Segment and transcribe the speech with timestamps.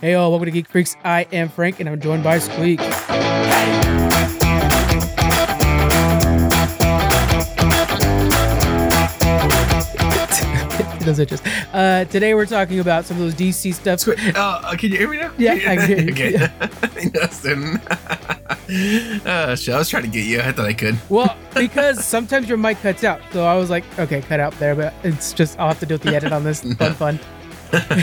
[0.00, 0.96] Hey, all, welcome to Geek Freaks.
[1.04, 2.80] I am Frank, and I'm joined by Squeak.
[11.04, 11.42] Those itches.
[11.74, 14.08] Uh, today we're talking about some of those DC stuff.
[14.08, 15.32] Uh, uh, can you hear me now?
[15.36, 15.98] Yeah, I can hear
[16.30, 16.38] you.
[16.84, 17.08] okay.
[17.10, 17.76] Dustin.
[19.26, 20.40] uh, shit, I was trying to get you.
[20.40, 20.96] I thought I could.
[21.10, 24.74] Well, because sometimes your mic cuts out, so I was like, okay, cut out there,
[24.74, 26.62] but it's just I'll have to do the edit on this.
[26.74, 27.20] Fun, fun.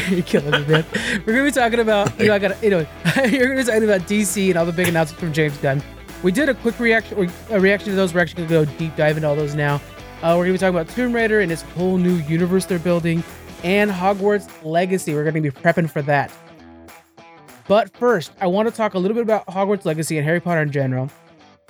[0.09, 0.85] You're killing me, man.
[1.25, 2.87] We're gonna be talking about, you know, I got, you know,
[3.25, 5.81] you're gonna be talking about DC and all the big announcements from James Gunn.
[6.23, 8.13] We did a quick reaction, a reaction to those.
[8.13, 9.75] We're actually gonna go deep dive into all those now.
[10.21, 13.23] Uh, we're gonna be talking about Tomb Raider and this whole new universe they're building,
[13.63, 15.13] and Hogwarts Legacy.
[15.13, 16.31] We're gonna be prepping for that.
[17.67, 20.61] But first, I want to talk a little bit about Hogwarts Legacy and Harry Potter
[20.61, 21.09] in general.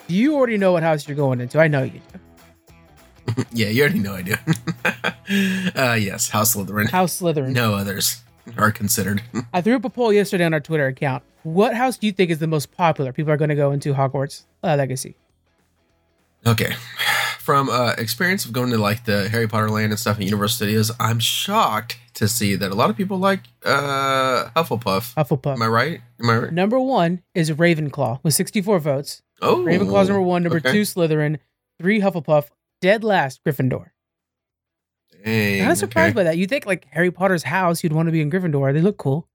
[0.07, 1.59] Do you already know what house you're going into?
[1.59, 2.19] I know you do.
[3.51, 4.33] Yeah, you already know I do.
[5.75, 6.89] uh, yes, House Slytherin.
[6.89, 7.51] House Slytherin.
[7.53, 8.21] No others
[8.57, 9.23] are considered.
[9.53, 11.23] I threw up a poll yesterday on our Twitter account.
[11.43, 13.11] What house do you think is the most popular?
[13.13, 15.15] People are going to go into Hogwarts uh, Legacy.
[16.45, 16.73] okay.
[17.39, 20.55] From uh, experience of going to like the Harry Potter land and stuff at Universal
[20.57, 25.13] Studios, I'm shocked to see that a lot of people like uh, Hufflepuff.
[25.15, 25.53] Hufflepuff.
[25.53, 26.01] Am I right?
[26.21, 26.51] Am I right?
[26.51, 29.21] Number one is Ravenclaw with 64 votes.
[29.41, 30.43] Oh, Ravenclaw's number one.
[30.43, 30.73] Number okay.
[30.73, 31.39] two, Slytherin.
[31.79, 32.49] Three, Hufflepuff.
[32.81, 33.87] Dead last, Gryffindor.
[35.23, 36.15] Dang, I'm not surprised okay.
[36.15, 36.37] by that.
[36.37, 38.73] You think like Harry Potter's house, you'd want to be in Gryffindor.
[38.73, 39.27] They look cool.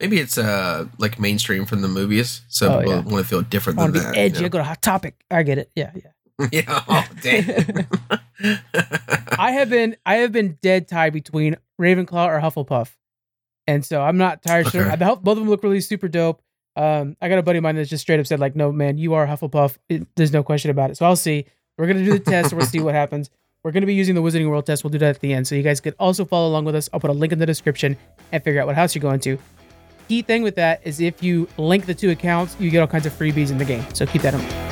[0.00, 3.00] Maybe it's uh like mainstream from the movies, so Oh, people yeah.
[3.02, 4.16] want to feel different I than that.
[4.16, 4.40] edgy.
[4.40, 5.14] you I go to Hot Topic.
[5.30, 5.70] I get it.
[5.76, 6.10] Yeah, yeah.
[6.38, 6.48] know?
[6.52, 6.82] yeah.
[6.88, 7.86] Oh, dang.
[9.38, 12.90] I have been I have been dead tied between Ravenclaw or Hufflepuff,
[13.68, 14.66] and so I'm not tired.
[14.68, 15.04] Sure, Okay.
[15.04, 16.42] Hope both of them look really super dope.
[16.76, 18.98] Um, I got a buddy of mine that's just straight up said like, "No, man,
[18.98, 19.78] you are Hufflepuff.
[19.88, 21.46] It, there's no question about it." So I'll see.
[21.78, 22.52] We're gonna do the test.
[22.52, 23.30] and We'll see what happens.
[23.62, 24.84] We're gonna be using the Wizarding World test.
[24.84, 26.88] We'll do that at the end, so you guys could also follow along with us.
[26.92, 27.96] I'll put a link in the description
[28.32, 29.38] and figure out what house you're going to.
[30.08, 33.06] Key thing with that is if you link the two accounts, you get all kinds
[33.06, 33.84] of freebies in the game.
[33.94, 34.70] So keep that in mind.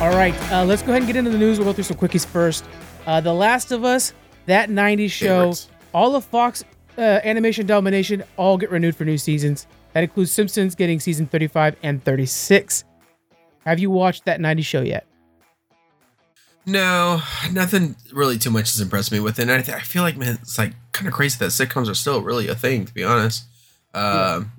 [0.00, 1.58] All right, uh, let's go ahead and get into the news.
[1.58, 2.64] We'll go through some quickies first.
[3.06, 4.12] Uh, the Last of Us,
[4.44, 5.68] that 90s show, Favorites.
[5.94, 6.64] all of Fox
[6.98, 9.66] uh, Animation Domination all get renewed for new seasons.
[9.96, 12.84] That includes Simpsons getting season 35 and 36.
[13.64, 15.06] Have you watched that 90 show yet?
[16.66, 19.44] no, nothing really too much has impressed me with it.
[19.44, 21.94] And I, th- I feel like man, it's like kind of crazy that sitcoms are
[21.94, 23.44] still really a thing, to be honest.
[23.94, 24.52] Um,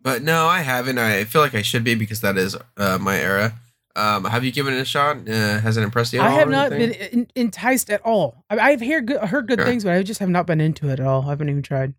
[0.00, 0.96] but no, I haven't.
[0.96, 3.60] I feel like I should be because that is uh, my era.
[3.94, 5.28] Um, have you given it a shot?
[5.28, 6.20] Uh, has it impressed you?
[6.20, 6.32] At all?
[6.32, 7.08] I have not anything?
[7.10, 8.42] been en- enticed at all.
[8.48, 9.68] I, I've heard good, heard good Okay.
[9.68, 11.26] things, but I just have not been into it at all.
[11.26, 11.92] I haven't even tried.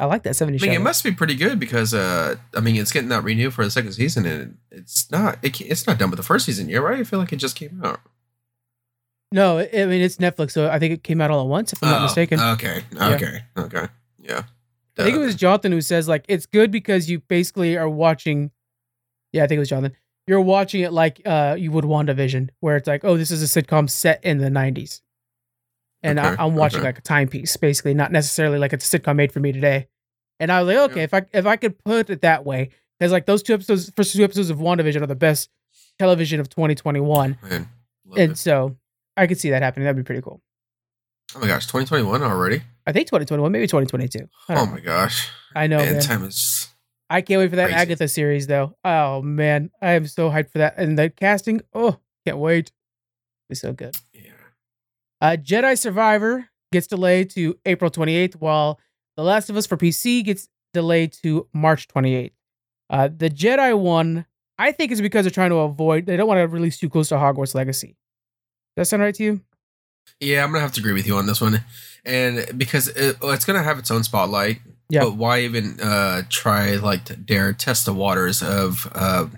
[0.00, 0.72] I like that 70s I mean, show.
[0.72, 3.70] it must be pretty good because uh, I mean, it's getting that renewed for the
[3.70, 5.38] second season, and it's not.
[5.42, 6.98] It, it's not done with the first season yet, right?
[6.98, 8.00] I feel like it just came out.
[9.32, 11.82] no, I mean it's Netflix, so I think it came out all at once, if
[11.82, 12.40] I'm not Oh, mistaken.
[12.40, 12.82] Okay.
[13.00, 13.38] Okay.
[13.56, 13.86] Okay.
[14.22, 14.42] Yeah.
[14.98, 18.50] I think it was Jonathan who says like it's good because you basically are watching.
[19.32, 19.96] Yeah, I think it was Jonathan.
[20.26, 23.62] You're watching it like uh you would WandaVision, where it's like, oh, this is a
[23.62, 25.00] sitcom set in the '90s,
[26.04, 26.88] and Okay, I, I'm watching okay.
[26.88, 29.88] like a timepiece, basically, not necessarily like it's a sitcom made for me today.
[30.38, 31.04] And I was like, okay, Yeah.
[31.04, 34.14] if I if I could put it that way, because like those two episodes, first
[34.14, 35.48] two episodes of WandaVision are the best
[35.98, 37.68] television of 2021, Man,
[38.16, 38.38] and it.
[38.38, 38.76] so
[39.16, 39.84] I could see that happening.
[39.84, 40.40] That'd be pretty cool.
[41.34, 42.62] Oh my gosh, 2021 already?
[42.86, 44.28] I think 2021, maybe 2022.
[44.50, 44.66] Oh know.
[44.66, 45.30] my gosh.
[45.56, 46.02] I know, man, man.
[46.02, 46.68] time is.
[47.10, 47.78] I can't wait for that Crazy.
[47.80, 48.76] Agatha series though.
[48.84, 50.74] Oh man, I am so hyped for that.
[50.78, 52.72] And the casting, oh, can't wait.
[53.50, 53.94] It's so good.
[55.24, 58.78] Uh Jedi Survivor gets delayed to April 28th, while
[59.16, 62.32] The Last of Us for PC gets delayed to March 28th.
[62.90, 64.26] Uh the Jedi one,
[64.58, 67.08] I think is because they're trying to avoid they don't want to release too close
[67.08, 67.96] to Hogwarts Legacy.
[68.76, 69.40] Does that sound right to you?
[70.20, 71.64] Yeah, I'm gonna have to agree with you on this one,
[72.04, 74.60] and because it, it's gonna have its own spotlight.
[74.90, 75.04] Yeah.
[75.04, 79.28] But why even uh, try like to dare test the waters of uh,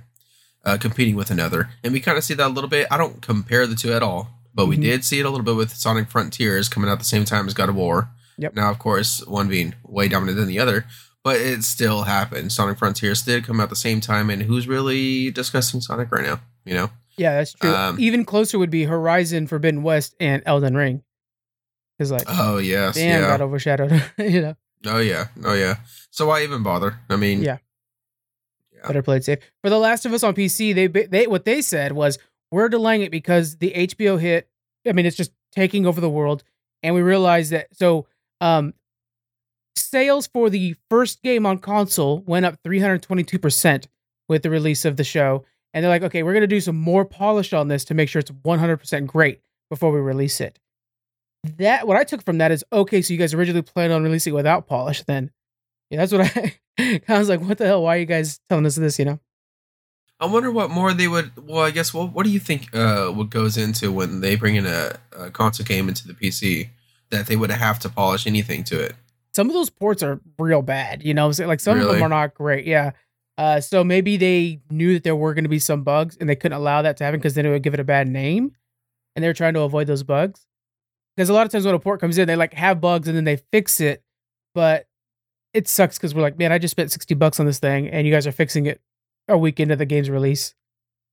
[0.64, 1.70] uh, competing with another?
[1.84, 2.88] And we kind of see that a little bit.
[2.90, 4.82] I don't compare the two at all, but we Mhm.
[4.82, 7.46] did see it a little bit with Sonic Frontiers coming out at the same time
[7.46, 8.08] as God of War.
[8.38, 8.54] Yep.
[8.56, 10.86] Now, of course, one being way dominant than the other,
[11.22, 12.50] but it still happened.
[12.50, 16.24] Sonic Frontiers did come out at the same time, and who's really discussing Sonic right
[16.24, 16.40] now?
[16.64, 16.90] You know.
[17.16, 17.70] Yeah, that's true.
[17.74, 21.02] Um, Even closer would be Horizon Forbidden West and Elden Ring.
[21.96, 23.28] Because like, Oh yes, damn, yeah.
[23.28, 24.02] got overshadowed.
[24.18, 24.56] you know.
[24.86, 25.76] Oh yeah, oh yeah.
[26.10, 26.98] So why even bother?
[27.08, 27.58] I mean, Yeah.
[28.74, 28.86] Yeah.
[28.86, 29.38] better play it safe.
[29.62, 32.18] For The Last of Us on PC, they they what they said was
[32.50, 34.48] we're delaying it because the HBO hit.
[34.86, 36.44] I mean, it's just taking over the world,
[36.82, 37.68] and we realized that.
[37.72, 38.06] So,
[38.40, 38.74] um,
[39.74, 43.88] sales for the first game on console went up 322 percent
[44.28, 45.44] with the release of the show,
[45.74, 48.20] and they're like, okay, we're gonna do some more polish on this to make sure
[48.20, 50.58] it's 100 percent great before we release it.
[51.58, 53.02] That what I took from that is okay.
[53.02, 55.02] So you guys originally planned on releasing it without polish.
[55.04, 55.30] Then,
[55.90, 56.56] yeah, that's what I.
[57.08, 57.82] I was like, what the hell?
[57.82, 58.98] Why are you guys telling us this?
[58.98, 59.20] You know.
[60.18, 61.32] I wonder what more they would.
[61.36, 61.92] Well, I guess.
[61.92, 62.74] Well, what do you think?
[62.74, 66.70] Uh, what goes into when they bring in a, a console game into the PC
[67.10, 68.94] that they would have to polish anything to it?
[69.34, 71.04] Some of those ports are real bad.
[71.04, 72.66] You know, like some of them are not great.
[72.66, 72.92] Yeah.
[73.36, 76.36] Uh, so maybe they knew that there were going to be some bugs and they
[76.36, 78.52] couldn't allow that to happen because then it would give it a bad name,
[79.14, 80.46] and they were trying to avoid those bugs.
[81.14, 83.16] Because a lot of times when a port comes in, they like have bugs and
[83.16, 84.02] then they fix it,
[84.54, 84.86] but
[85.52, 88.06] it sucks because we're like, man, I just spent sixty bucks on this thing, and
[88.06, 88.80] you guys are fixing it
[89.28, 90.54] a week into the game's release.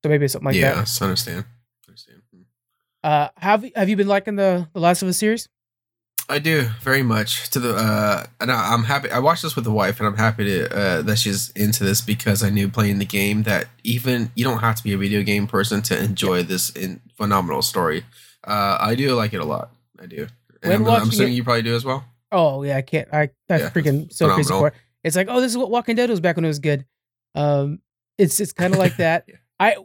[0.04, 1.02] So maybe something like yeah, that.
[1.02, 1.46] I understand.
[1.88, 2.22] understand.
[3.04, 5.50] Uh, have have you been liking the the Last of Us series?
[6.30, 9.66] I do very much to the uh and I, I'm happy I watched this with
[9.66, 13.00] the wife and I'm happy to uh that she's into this because I knew playing
[13.00, 16.44] the game that even you don't have to be a video game person to enjoy
[16.44, 18.06] this in phenomenal story.
[18.46, 19.72] Uh I do like it a lot.
[20.02, 20.28] I do.
[20.62, 22.06] And I'm, I'm assuming it- you probably do as well.
[22.32, 23.10] Oh yeah, I can't.
[23.14, 24.74] I that's Yeah, freaking so crazy for it.
[25.04, 26.86] It's like, oh, this is what Walking Dead was back when it was good.
[27.36, 27.80] Um,
[28.18, 29.26] it's it's kind of like that.
[29.28, 29.36] Yeah.
[29.60, 29.76] I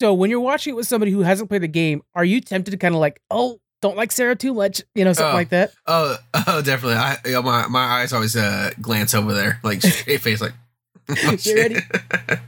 [0.00, 2.70] so when you're watching it with somebody who hasn't played the game, are you tempted
[2.70, 5.36] to kind of like, oh, don't like Sarah too much, you know, something Oh.
[5.36, 5.72] like that?
[5.86, 6.96] Oh, oh, definitely.
[6.96, 10.52] I you know, my my eyes always uh glance over there, like straight face, like.
[11.24, 11.56] oh, shit.
[11.56, 11.74] ready.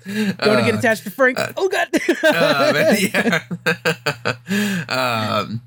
[0.07, 1.39] Don't to get Uh, attached to Frank.
[1.39, 1.89] uh, oh god.
[2.23, 3.43] uh, man, yeah.
[4.89, 5.61] um,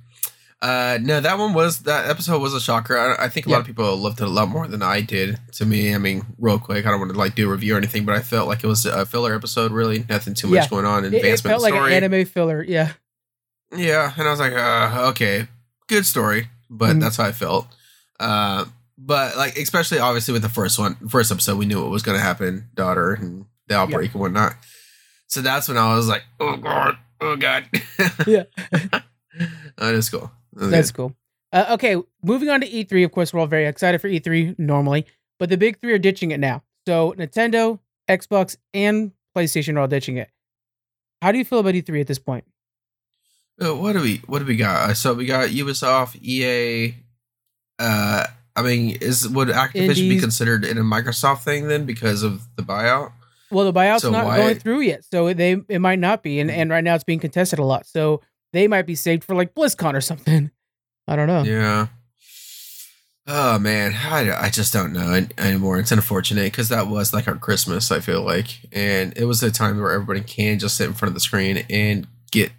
[0.62, 2.98] uh, no, that one was that episode was a shocker.
[2.98, 3.56] I, I think a Yeah.
[3.58, 5.40] lot of people loved it a lot more than I did.
[5.54, 7.78] To me, I mean, real quick, I don't want to like do a review or
[7.78, 9.72] anything, but I felt like it was a filler episode.
[9.72, 10.68] Really, nothing too much Yeah.
[10.70, 11.06] going on.
[11.06, 11.96] it, it Advancement felt like story.
[11.96, 12.64] an anime filler.
[12.64, 12.94] Yeah.
[13.76, 15.48] Yeah, and I was like, uh, okay,
[15.88, 17.02] good story, but Mhm.
[17.02, 17.68] that's how I felt.
[18.20, 18.66] Uh,
[18.98, 22.18] but like, especially obviously with the first one, first episode, we knew what was going
[22.18, 24.56] to happen, daughter and the outbreak and whatnot.
[25.28, 27.66] So that's when I was like, oh god, oh god.
[28.26, 28.44] Yeah.
[29.78, 30.32] that is cool.
[30.56, 31.16] Was That's cool.
[31.52, 33.06] Uh, okay, moving on to E3.
[33.06, 35.06] Of course, we're all very excited for E3 normally,
[35.40, 36.64] but the big three are ditching it now.
[36.88, 37.80] So Nintendo,
[38.10, 40.30] Xbox, and PlayStation are all ditching it.
[41.22, 42.46] How do you feel about E3 at this point?
[43.64, 44.90] Uh, what do we what do we got?
[44.90, 46.96] Uh, so we got Ubisoft, EA.
[47.80, 48.26] Uh,
[48.56, 52.64] I mean, is would Activision be considered in a Microsoft thing then because of the
[52.64, 53.12] buyout?
[53.52, 56.40] Well, the buyout's So not why- going through yet, so they it might not be,
[56.40, 57.86] and and right now it's being contested a lot.
[57.86, 58.22] So
[58.56, 60.50] they might be saved for like BlizzCon or something.
[61.08, 61.44] I don't know.
[61.44, 61.88] Yeah.
[63.28, 65.80] Oh man, I, I just don't know anymore.
[65.80, 67.92] It's unfortunate because that was like our Christmas.
[67.92, 71.10] I feel like, and it was a time where everybody can just sit in front
[71.10, 72.52] of the screen and get,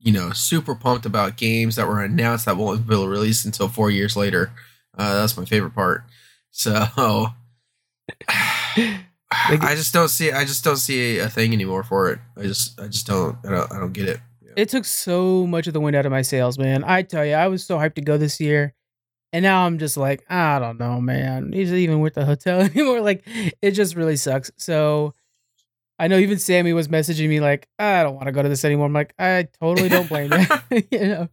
[0.00, 3.90] you know, super pumped about games that were announced that won't be released until four
[3.90, 4.52] years later.
[4.96, 6.04] Uh, that's my favorite part.
[6.50, 6.72] So,
[8.28, 10.32] I just don't see.
[10.32, 12.18] I just don't see a thing anymore for it.
[12.36, 13.36] I just, I just don't.
[13.44, 14.20] I don't, I don't get it.
[14.56, 16.82] It took so much of the wind out of my sails, man.
[16.82, 18.74] I tell you, I was so hyped to go this year.
[19.32, 21.52] And now I'm just like, I don't know, man.
[21.52, 23.02] Is it even worth the hotel anymore?
[23.02, 23.22] Like,
[23.60, 24.50] it just really sucks.
[24.56, 25.12] So
[25.98, 28.64] I know even Sammy was messaging me like, I don't want to go to this
[28.64, 28.86] anymore.
[28.86, 30.46] I'm like, I totally don't blame you.
[30.90, 31.28] you know?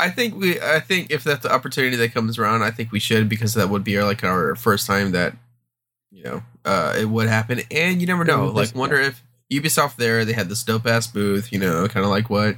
[0.00, 0.60] I think we.
[0.60, 3.68] I think if that's the opportunity that comes around, I think we should because that
[3.68, 5.36] would be our, like our first time that
[6.12, 8.46] you know uh, it would happen, and you never know.
[8.46, 9.20] Like, wonder if
[9.52, 12.56] Ubisoft there they had this dope ass booth, you know, kind of like what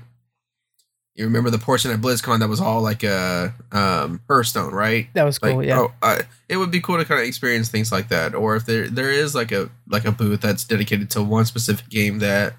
[1.15, 5.09] you remember the portion at BlizzCon that was all like a um, Hearthstone, right?
[5.15, 5.57] That was cool.
[5.57, 5.81] Like, yeah.
[5.81, 8.65] oh, I, it would be cool to kind of experience things like that, or if
[8.65, 12.55] there there is like a like a booth that's dedicated to one specific game that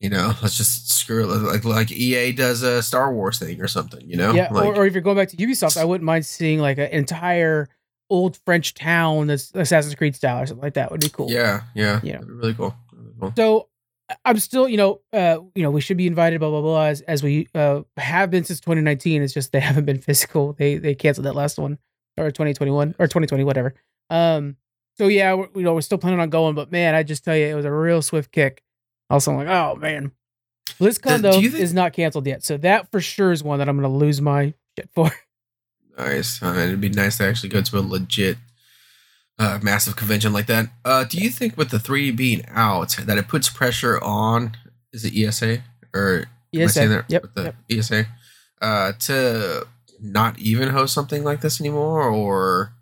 [0.00, 3.68] you know, let's just screw it like like EA does a Star Wars thing or
[3.68, 4.32] something, you know?
[4.32, 4.48] yeah.
[4.50, 6.90] like, or, or if you're going back to Ubisoft, I wouldn't mind seeing like an
[6.90, 7.68] entire
[8.10, 10.90] old French town that's Assassin's Creed style or something like that.
[10.90, 11.30] Would be cool.
[11.30, 12.20] yeah, yeah, Yeah.
[12.24, 12.74] Really cool.
[13.36, 13.68] So
[14.10, 16.84] I- I'm still, you know, uh, you know, we should be invited, blah blah blah,
[16.84, 19.22] as, as we uh have been since 2019.
[19.22, 20.52] It's just they haven't been physical.
[20.54, 21.78] They they canceled that last one
[22.16, 23.74] or 2021 or 2020, whatever.
[24.10, 24.56] Um,
[24.96, 27.36] so yeah, we're, you know, we're still planning on going, but man, I just tell
[27.36, 28.62] you, it was a real swift kick.
[29.10, 30.12] Also, I'm like, oh man,
[30.80, 33.76] BlizzCon though think- is not canceled yet, so that for sure is one that I'm
[33.76, 35.10] gonna lose my shit for.
[35.96, 36.42] Nice.
[36.42, 38.36] Uh, it'd be nice to actually go to a legit,
[39.38, 40.68] uh, massive convention like that.
[40.84, 44.56] Uh, do you think with the three being out that it puts pressure on?
[44.92, 45.62] Is it ESA
[45.92, 47.56] or I that yep, with the yep.
[47.70, 48.06] ESA
[48.60, 49.66] uh, to
[50.00, 52.72] not even host something like this anymore, or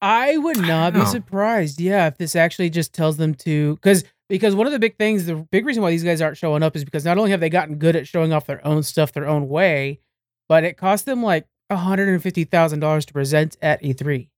[0.00, 1.10] I would not don't be know.
[1.10, 4.96] surprised, yeah, if this actually just tells them to because because one of the big
[4.96, 7.40] things, the big reason why these guys aren't showing up is because not only have
[7.40, 10.00] they gotten good at showing off their own stuff their own way,
[10.48, 14.28] but it cost them like hundred and fifty thousand dollars to present at E E3.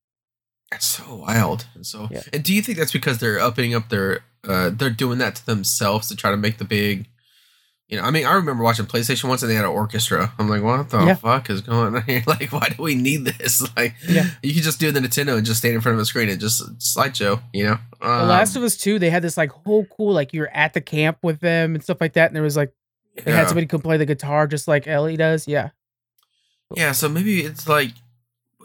[0.74, 1.66] It's so wild.
[1.74, 2.22] And so, Yeah.
[2.32, 5.46] and do you think that's because they're upping up their, uh, they're doing that to
[5.46, 7.06] themselves to try to make the big,
[7.88, 10.32] You know, I mean, I remember watching PlayStation once and they had an orchestra.
[10.38, 11.14] I'm like, what the Yeah.
[11.14, 12.22] fuck is going on here?
[12.26, 13.60] Like, why do we need this?
[13.76, 14.30] Like, Yeah.
[14.42, 16.40] you could just do the Nintendo and just stand in front of a screen and
[16.40, 17.42] just slideshow.
[17.52, 20.32] You know, The Um, Last of Us 2, they had this like whole cool, like
[20.32, 22.28] you're at the camp with them and stuff like that.
[22.28, 22.72] And there was like,
[23.22, 23.36] they yeah.
[23.40, 25.46] had somebody come play the guitar just like Ellie does.
[25.46, 25.68] Yeah.
[26.74, 27.90] Yeah, so maybe it's like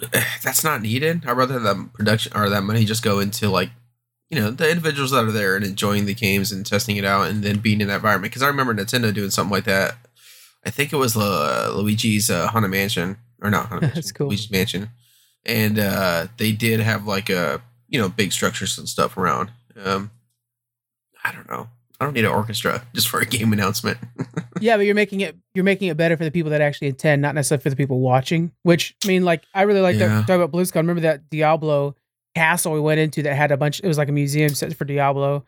[0.44, 1.25] that's not needed.
[1.25, 3.70] I'd rather that production or that money just go into like
[4.30, 7.27] you know the individuals that are there and enjoying the games and testing it out
[7.27, 8.32] and then being in that environment.
[8.32, 9.96] Because I remember Nintendo doing something like that.
[10.66, 14.27] I think it was uh, Luigi's uh, Haunted Mansion or not Haunted Mansion, That's cool.
[14.27, 14.89] Luigi's Mansion,
[15.46, 19.51] and uh, they did have like a you know big structures and stuff around.
[19.84, 20.12] Um,
[21.24, 21.70] I don't know.
[22.00, 23.98] I don't need an orchestra just for a game announcement.
[24.60, 27.22] Yeah, but you're making it you're making it better for the people that actually attend,
[27.22, 28.51] not necessarily for the people watching.
[28.63, 30.08] Which I mean, like I really like Yeah.
[30.08, 30.27] that.
[30.27, 30.77] Talk about BlizzCon.
[30.77, 31.96] Remember that Diablo
[32.34, 33.80] castle we went into that had a bunch.
[33.82, 35.46] It was like a museum set for Diablo.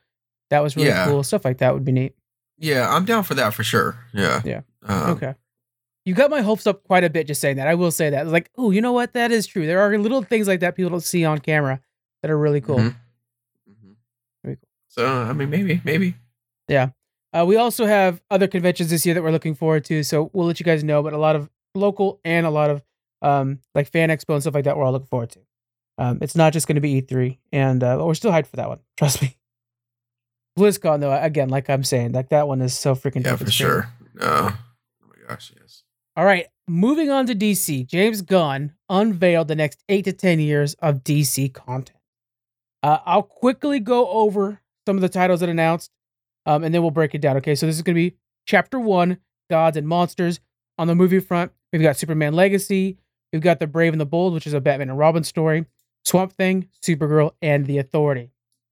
[0.52, 1.06] That was really Yeah.
[1.08, 1.24] cool.
[1.24, 2.14] Stuff like that would be neat.
[2.60, 3.98] yeah, I'm down for that for sure.
[4.14, 4.42] Yeah.
[4.46, 4.62] Yeah.
[4.84, 5.34] Um, okay.
[6.06, 7.68] You got my hopes up quite a bit just saying that.
[7.68, 8.28] I will say that.
[8.28, 9.14] Like, oh, you know what?
[9.14, 9.66] That is true.
[9.66, 11.82] There are little things like that people don't see on camera
[12.22, 12.78] that are really cool.
[12.78, 12.96] Mhm.
[13.68, 13.96] Mhm.
[14.44, 14.68] Very cool.
[14.88, 16.14] So I mean, maybe, maybe.
[17.32, 20.48] Uh, we also have other conventions this year that we're looking forward to, so we'll
[20.48, 21.04] let you guys know.
[21.04, 22.82] But a lot of local and a lot of
[23.22, 25.40] um, like fan expo and stuff like that, we're all looking forward to.
[25.98, 28.56] Um, it's not just going to be E3, and uh, but we're still hyped for
[28.56, 28.80] that one.
[28.98, 29.36] Trust me.
[30.58, 33.52] BlizzCon though, again, like I'm saying, like that one is so freaking Yeah, for crazy.
[33.52, 33.90] sure.
[34.16, 34.52] No.
[34.52, 35.84] Oh my gosh, yes.
[36.16, 37.86] All right, moving on to DC.
[37.88, 41.98] James Gunn unveiled the next eight to ten years of DC content.
[42.84, 45.92] Uh, I'll quickly go over some of the titles that announced,
[46.46, 47.38] um, and then we'll break it down.
[47.38, 48.16] Okay, so this is going to be
[48.46, 49.18] Chapter One:
[49.50, 50.40] Gods and Monsters.
[50.78, 52.98] On the movie front, we've got Superman Legacy.
[53.34, 55.66] We've got The Brave and the Bold, which is a Batman and Robin story.
[56.06, 58.32] Swamp Thing, Supergirl, and The Authority.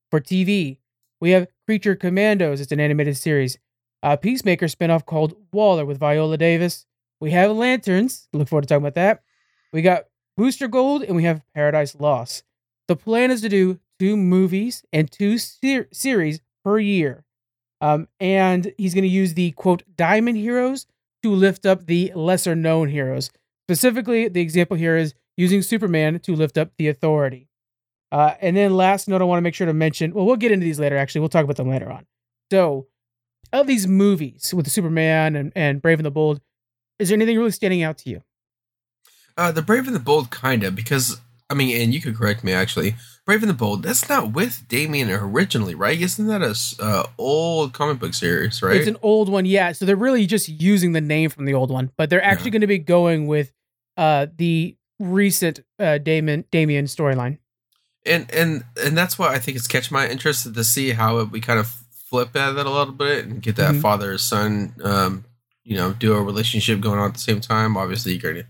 [0.09, 0.77] For TV,
[1.19, 2.61] we have Creature Commandos.
[2.61, 3.57] It's an animated series.
[4.01, 6.85] A Peacemaker spinoff called Waller with Viola Davis.
[7.19, 8.27] We have Lanterns.
[8.31, 9.23] Look forward to talking about that.
[9.73, 10.05] We got
[10.37, 12.43] Booster Gold and we have Paradise Lost.
[12.87, 17.25] The plan is to do two movies and two ser- series per year.
[17.81, 20.87] Um, and he's going to use the quote diamond heroes
[21.23, 23.29] to lift up the lesser known heroes.
[23.67, 27.47] Specifically, the example here is using Superman to lift up the authority.
[28.11, 30.51] Uh, and then last note I want to make sure to mention, well, we'll get
[30.51, 31.19] into these later, actually.
[31.19, 32.05] We'll talk about them later on.
[32.51, 32.87] So,
[33.53, 36.41] of these movies with the Superman and, and Brave and the Bold,
[36.99, 38.23] is there anything really standing out to you?
[39.37, 42.43] Uh, the Brave and the Bold, kind of, because I mean, and you could correct
[42.43, 42.95] me actually.
[43.25, 45.99] Brave and the Bold, that's not with Damian originally, right?
[45.99, 48.77] Isn't that a uh, old comic book series, right?
[48.77, 49.73] It's an old one, yeah.
[49.73, 52.61] So they're really just using the name from the old one, but they're actually going
[52.61, 53.51] to be going with
[53.97, 57.39] uh, the recent uh, Damian Damian storyline.
[58.05, 61.31] and and and that's why I think it's catch my interest to see how it,
[61.31, 61.67] we kind of
[62.09, 63.81] flip at it a little bit and get that Mhm.
[63.81, 65.25] father son, um,
[65.65, 67.75] you know, duo relationship going on at the same time.
[67.75, 68.47] Obviously, you're gonna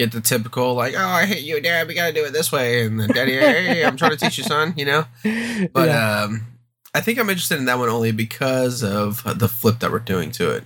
[0.00, 1.86] get the typical like, oh, I hate you, dad.
[1.86, 4.44] We gotta do it this way, and then daddy, hey, I'm trying to teach you,
[4.44, 4.72] son.
[4.76, 5.04] You know,
[5.72, 6.22] but yeah.
[6.22, 6.46] um,
[6.94, 10.30] I think I'm interested in that one only because of the flip that we're doing
[10.32, 10.64] to it,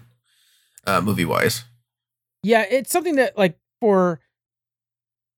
[0.87, 1.64] uh, movie wise.
[2.43, 4.21] yeah, it's something that like for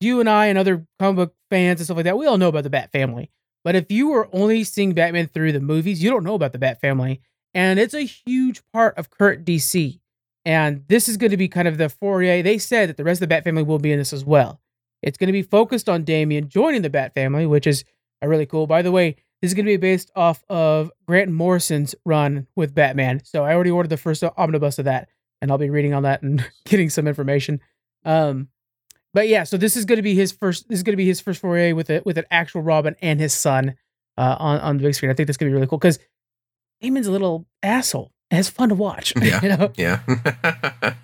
[0.01, 2.49] you and I and other comic book fans and stuff like that, we all know
[2.49, 3.31] about the Bat Family.
[3.65, 6.59] But if you were only seeing Batman through the movies, you don't know about the
[6.59, 7.23] Bat Family,
[7.55, 10.01] and it's a huge part of current DC.
[10.47, 12.41] And this is going to be kind of the foray.
[12.41, 14.61] They said that the rest of the Bat Family will be in this as well.
[15.03, 17.85] It's going to be focused on Damian joining the Bat Family, which is
[18.23, 18.69] a really cool.
[18.69, 22.77] By the way, this is going to be based off of Grant Morrison's run with
[22.77, 23.25] Batman.
[23.25, 25.09] So I already ordered the first omnibus of that,
[25.43, 27.61] and I'll be reading on that and getting some information.
[28.05, 28.49] Um,
[29.13, 30.69] but yeah, so this is going to be his first.
[30.69, 33.19] This is going to be his first foray with it with an actual Robin and
[33.19, 33.75] his son
[34.17, 35.11] uh, on on the big screen.
[35.11, 35.99] I think that's going to be really cool because
[36.81, 38.13] Damon's a little asshole.
[38.31, 39.13] And it's fun to watch.
[39.23, 39.41] Yeah.
[39.43, 39.73] you know.
[39.77, 40.01] Yeah.
[40.09, 40.95] I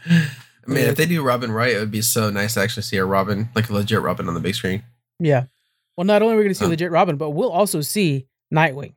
[0.71, 3.05] mean, if they do Robin right, it would be so nice to actually see a
[3.05, 4.85] Robin, like a legit Robin on the big screen.
[5.19, 5.45] Yeah.
[5.97, 6.71] Well, not only are we going to see Huh.
[6.71, 8.95] legit Robin, but we'll also see Nightwing.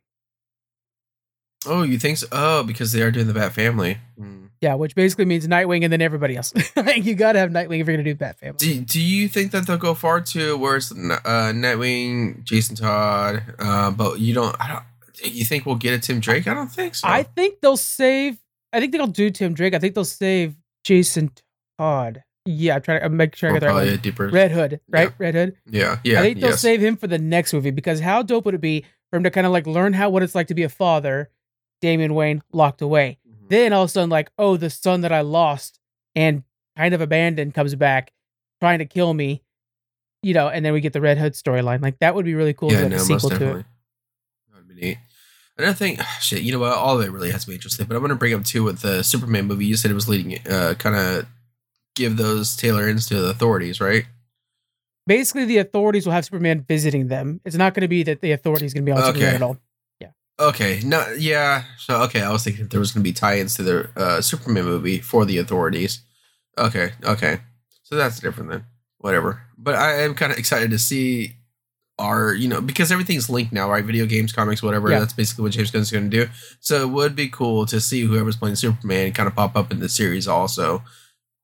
[1.68, 2.28] Oh, you think so?
[2.32, 3.98] Oh, because they are doing the Bat Family.
[4.18, 4.46] Hmm.
[4.62, 6.54] Yeah, which basically means Nightwing and then everybody else.
[6.76, 8.58] like you got to have Nightwing if you're going to do Bat Family.
[8.58, 10.96] Do, do you think that they'll go far to where it's uh,
[11.54, 14.56] Nightwing, Jason Todd, uh, but you don't?
[14.60, 14.84] I don't.
[15.24, 16.48] You think we'll get a Tim Drake?
[16.48, 17.08] I don't think so.
[17.08, 18.38] I think they'll save.
[18.74, 19.74] I think they'll do Tim Drake.
[19.74, 21.32] I think they'll save Jason
[21.78, 22.24] Todd.
[22.46, 24.02] Yeah, I'm trying to making sure I get that right.
[24.02, 24.28] deeper.
[24.28, 25.12] Red Hood, right?
[25.18, 25.56] Red Hood.
[25.68, 26.20] Yeah, yeah.
[26.20, 26.62] I think they'll yes.
[26.62, 29.32] save him for the next movie because how dope would it be for him to
[29.32, 31.30] kind of like learn how what it's like to be a father,
[31.82, 33.18] Damian Wayne locked away.
[33.28, 33.50] Mhm.
[33.50, 35.80] Then all of a sudden, like, oh, the son that I lost
[36.16, 36.44] and
[36.78, 38.12] kind of abandoned comes back,
[38.60, 39.42] trying to kill me,
[40.22, 41.82] you know, and then we get the Red Hood storyline.
[41.82, 43.66] Like that would be really cool Yeah, like no, a sequel to it.
[44.68, 44.98] That would be neat.
[45.58, 46.74] Another thing, shit, you know what?
[46.74, 47.86] All of it really has to be interesting.
[47.86, 49.66] But I'm gonna bring up too with the Superman movie.
[49.66, 51.26] You said it was leading, uh, kind of
[51.96, 54.06] give those tailor-ins to the authorities, right?
[55.08, 57.40] Basically, the authorities will have Superman visiting them.
[57.46, 59.14] It's not going to be that the authorities going to be on Okay.
[59.14, 59.58] Superman at all.
[60.02, 60.10] Yeah.
[60.40, 61.64] Okay, no, yeah.
[61.78, 65.00] So okay, I was thinking there was gonna be tie-ins to the uh, Superman movie
[65.00, 66.02] for the authorities.
[66.58, 67.40] Okay, okay,
[67.84, 68.66] so that's different then.
[68.98, 69.42] Whatever.
[69.58, 71.36] But I am kind of excited to see
[71.98, 73.84] our, you know, because everything's linked now, right?
[73.84, 74.90] Video games, comics, whatever.
[74.90, 75.00] Yeah.
[75.00, 76.28] That's basically what James Gunn's gonna do.
[76.60, 79.80] So it would be cool to see whoever's playing Superman kind of pop up in
[79.80, 80.84] the series also.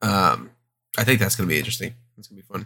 [0.02, 0.52] Um,
[0.98, 1.94] I think that's gonna be interesting.
[2.18, 2.66] It's gonna be fun.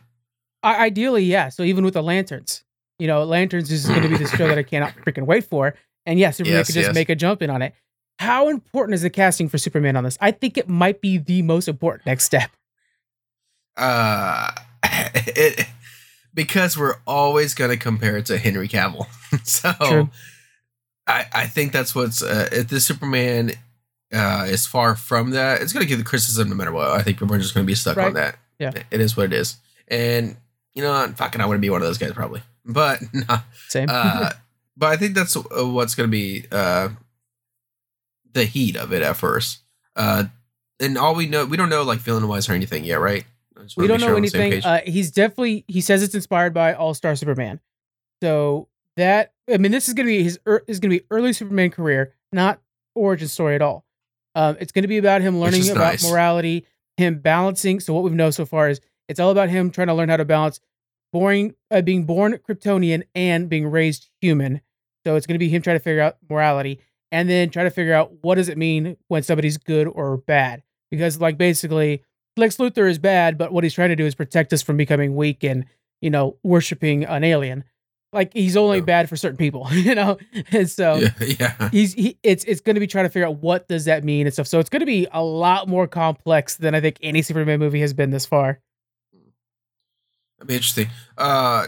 [0.63, 1.49] I, ideally, yeah.
[1.49, 2.63] So even with the lanterns,
[2.97, 5.75] you know, lanterns is going to be the show that I cannot freaking wait for.
[6.07, 6.95] And yeah, Superman Yes, could just yes.
[6.95, 7.73] make a jump in on it.
[8.17, 10.17] How important is the casting for Superman on this?
[10.21, 12.49] I think it might be the most important next step.
[13.77, 14.51] uh
[14.83, 15.67] it
[16.35, 19.07] because we're always going to compare it to Henry Cavill.
[19.43, 20.09] so True.
[21.07, 23.53] I I think that's what's uh, if the Superman
[24.13, 26.89] uh is far from that, it's going to get the criticism no matter what.
[26.91, 28.07] I think people are just going to be stuck Right.
[28.07, 28.37] on that.
[28.59, 28.71] Yeah.
[28.91, 29.57] It is what it is.
[29.87, 30.37] And
[30.75, 32.41] you know, fucking I want to be one of those guys probably.
[32.65, 33.39] But nah,
[33.69, 33.87] Same.
[33.89, 34.29] uh
[34.77, 36.89] but I think that's uh, what's going to be uh
[38.33, 39.59] the heat of it at first.
[39.95, 40.25] Uh
[40.79, 43.23] and all we know, we don't know like villain wise or anything yet, right?
[43.77, 44.63] We don't sure know we're on the same anything.
[44.63, 47.59] Uh, he's definitely he says it's inspired by All Star Superman.
[48.21, 48.67] So
[48.97, 52.13] that I mean, this is gonna be his ear- is gonna be early Superman career,
[52.31, 52.61] not
[52.95, 53.85] origin story at all.
[54.35, 56.09] Um, it's gonna be about him learning about nice.
[56.09, 56.65] morality,
[56.97, 57.79] him balancing.
[57.79, 60.17] So what we know so far is it's all about him trying to learn how
[60.17, 60.59] to balance
[61.13, 64.61] boring uh, being born Kryptonian and being raised human.
[65.05, 66.79] So it's gonna be him trying to figure out morality
[67.11, 70.63] and then try to figure out what does it mean when somebody's good or bad.
[70.91, 72.03] Because like basically
[72.37, 75.15] Lex Luthor is bad, but what he's trying to do is protect us from becoming
[75.15, 75.65] weak and,
[76.01, 77.63] you know, worshiping an alien.
[78.13, 80.17] Like he's only bad for certain people, you know?
[80.51, 81.09] And so yeah,
[81.59, 81.69] yeah.
[81.69, 84.33] he's he it's it's gonna be trying to figure out what does that mean and
[84.33, 84.47] stuff.
[84.47, 87.93] So it's gonna be a lot more complex than I think any Superman movie has
[87.93, 88.59] been this far.
[90.37, 90.87] That'd be interesting.
[91.17, 91.67] Uh,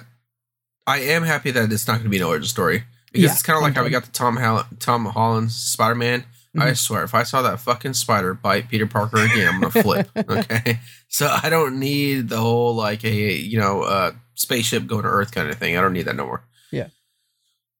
[0.85, 3.41] I am happy that it's not going to be an origin story because Yeah, it's
[3.43, 6.23] kind of like how we got the Tom Hall- Tom Holland Spider Man.
[6.55, 6.77] I Mhm.
[6.77, 10.09] swear, if I saw that fucking spider bite Peter Parker again, I'm gonna flip.
[10.29, 15.09] Okay, so I don't need the whole like a you know uh spaceship going to
[15.09, 15.77] Earth kind of thing.
[15.77, 16.43] I don't need that no more.
[16.71, 16.87] Yeah.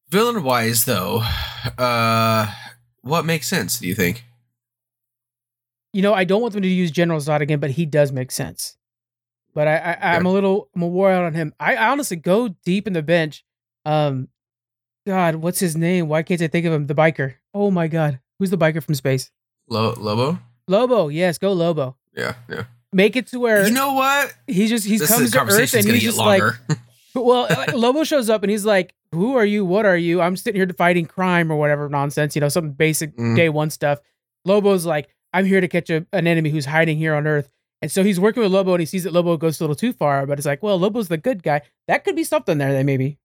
[0.09, 1.21] Villain wise though,
[1.77, 2.47] uh,
[3.01, 3.79] what makes sense?
[3.79, 4.23] Do you think?
[5.93, 8.31] You know, I don't want them to use General Zod again, but he does make
[8.31, 8.77] sense.
[9.53, 11.53] But I, I I'm a little I'm a war out on him.
[11.59, 13.43] I, I honestly go deep in the bench.
[13.85, 14.27] Um
[15.07, 16.09] God, what's his name?
[16.09, 16.85] Why can't I think of him?
[16.87, 17.35] The biker.
[17.53, 18.19] Oh my god.
[18.39, 19.31] Who's the biker from space?
[19.69, 20.39] Lo- Lobo?
[20.67, 21.95] Lobo, yes, go Lobo.
[22.15, 22.63] Yeah, yeah.
[22.93, 24.33] Make it to where You know what?
[24.47, 26.41] he just he this comes to Earth and he's just like,
[27.15, 29.65] well, like, Lobo shows up and he's like, "Who are you?
[29.65, 30.21] What are you?
[30.21, 33.35] I'm sitting here fighting crime or whatever nonsense, you know, some basic Mm.
[33.35, 33.99] day one stuff."
[34.45, 37.49] Lobo's like, "I'm here to catch a, an enemy who's hiding here on Earth."
[37.81, 39.93] And so he's working with Lobo and he sees that Lobo goes a little too
[39.93, 41.61] far, but it's like, well, Lobo's the good guy.
[41.87, 43.19] That could be something there, then maybe.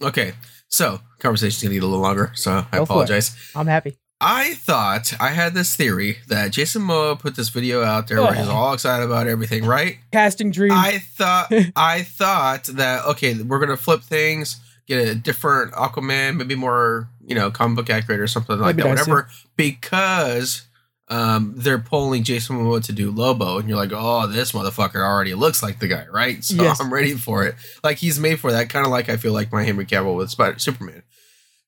[0.00, 0.34] Okay,
[0.68, 3.34] so conversation's gonna get a little longer, so I Go apologize.
[3.56, 3.96] I'm happy.
[4.20, 8.32] I thought I had this theory that Jason Momoa put this video out there where
[8.32, 8.52] he's Oh.
[8.52, 9.98] all excited about everything, right?
[10.12, 10.72] Casting dream.
[10.72, 16.54] I thought I thought that okay, we're gonna flip things, get a different Aquaman, maybe
[16.54, 20.62] more you know comic book accurate or something like That'd that, whatever, because
[21.08, 25.34] um they're pulling Jason Momoa to do Lobo, and you're like, oh, this motherfucker already
[25.34, 26.38] looks like the guy, right?
[26.42, 26.80] So Yes.
[26.80, 27.54] I'm ready for it.
[27.84, 30.30] Like he's made for that, kind of like I feel like my Henry Cavill with
[30.30, 31.02] Spider Superman.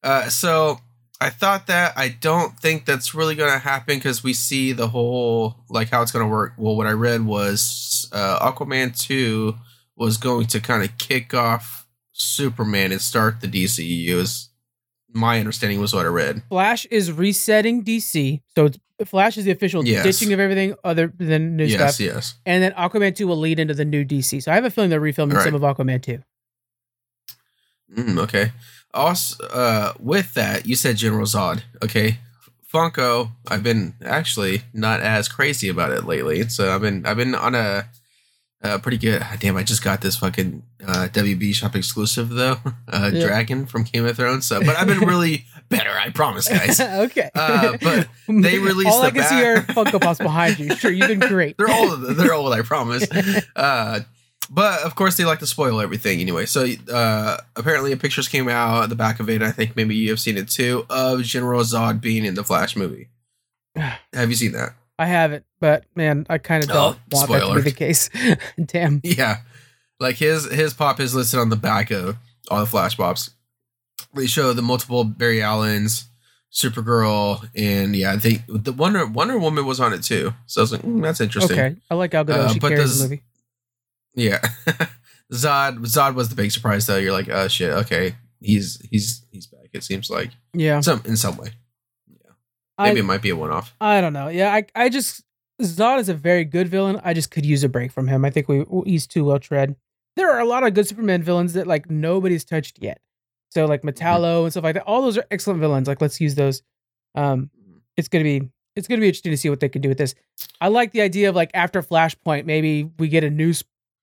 [0.02, 0.80] Uh, so
[1.20, 4.88] I thought that I don't think that's really going to happen because we see the
[4.88, 6.52] whole like how it's going to work.
[6.57, 9.57] Well, what I read was uh, Aquaman two
[9.96, 14.11] was going to kind of kick off Superman and start the DCEU.
[14.18, 14.48] Is
[15.12, 16.42] my understanding was what I read.
[16.50, 18.40] Flash is resetting DC.
[18.54, 20.04] So it's, Flash is the official Yes.
[20.04, 22.04] ditching of everything other than new yes, stuff.
[22.04, 22.35] yes.
[22.44, 24.42] And then Aquaman 2 will lead into the new DC.
[24.42, 25.44] So I have a feeling they're refilming Right.
[25.44, 26.20] some of Aquaman 2.
[27.96, 28.52] Mm, okay.
[28.94, 31.62] Also, uh, with that, you said General Zod.
[31.85, 32.18] Okay,
[32.72, 33.31] Funko.
[33.48, 36.48] I've been actually not as crazy about it lately.
[36.48, 37.88] So I've been I've been on a,
[38.62, 39.24] uh pretty good.
[39.40, 42.57] Damn, I just got this fucking uh, WB shop exclusive though,
[42.88, 43.27] uh, Yeah.
[43.27, 44.46] Dragon from Game of Thrones.
[44.46, 45.90] So, but I've been really better.
[45.90, 46.81] I promise, guys.
[46.81, 47.31] okay.
[47.35, 50.74] Uh, but they released All I the can see are Funko Pops behind you.
[50.77, 51.57] Sure, you've been great.
[51.59, 52.01] They're old.
[52.16, 52.53] They're old.
[52.55, 53.07] I promise.
[53.55, 54.01] Uh,
[54.50, 56.46] but of course, they like to spoil everything anyway.
[56.46, 59.42] So uh, apparently, pictures came out at the back of it.
[59.42, 62.76] I think maybe you have seen it too of General Zod being in the Flash
[62.76, 63.08] movie.
[63.76, 64.74] have you seen that?
[64.98, 68.11] I haven't, but man, I kind of Oh, don't want that to be the case.
[68.64, 69.00] Damn.
[69.04, 69.38] Yeah,
[70.00, 72.16] like his his pop is listed on the back of
[72.50, 73.30] all the Flash pops.
[74.14, 76.04] They show the multiple Barry Allens.
[76.50, 80.32] Supergirl, and yeah, I think the Wonder Wonder Woman was on it too.
[80.46, 81.58] So I was like, mm, that's interesting.
[81.58, 82.30] Okay, I like Gal Gadot.
[82.34, 83.22] Uh, she carries does- the movie.
[84.18, 84.40] Yeah,
[85.33, 86.96] Zod Zod was the big surprise though.
[86.96, 89.68] You're like, oh shit, okay, he's he's he's back.
[89.72, 91.50] It seems like Yeah, some in some way.
[92.09, 92.31] Yeah,
[92.78, 93.74] I, maybe it might be a one off.
[93.81, 94.28] I don't know.
[94.28, 95.22] Yeah, I I just
[95.62, 97.00] Zod is a very good villain.
[97.04, 98.24] I just could use a break from him.
[98.24, 99.76] I think we he's too well tread.
[100.16, 103.00] There are a lot of good Superman villains that like nobody's touched yet.
[103.50, 103.88] So like Mm-hmm.
[104.04, 104.85] Metallo and stuff like that.
[104.85, 105.87] All those are excellent villains.
[105.88, 106.62] Like let's use those.
[107.14, 107.50] Um,
[107.96, 110.14] it's gonna be it's gonna be interesting to see what they can do with this.
[110.61, 113.52] I like the idea of like after Flashpoint, maybe we get a new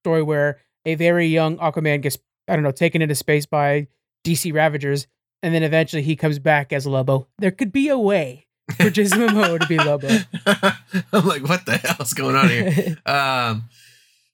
[0.05, 3.87] story where a very young Aquaman gets I don't know taken into space by
[4.23, 5.07] DC Ravagers,
[5.41, 7.27] and then eventually he comes back as Lobo.
[7.39, 8.45] There could be a way
[8.77, 10.07] for Jason Momoa to be Lobo.
[11.11, 12.97] I'm like, what the hell's going on here?
[13.07, 13.63] um,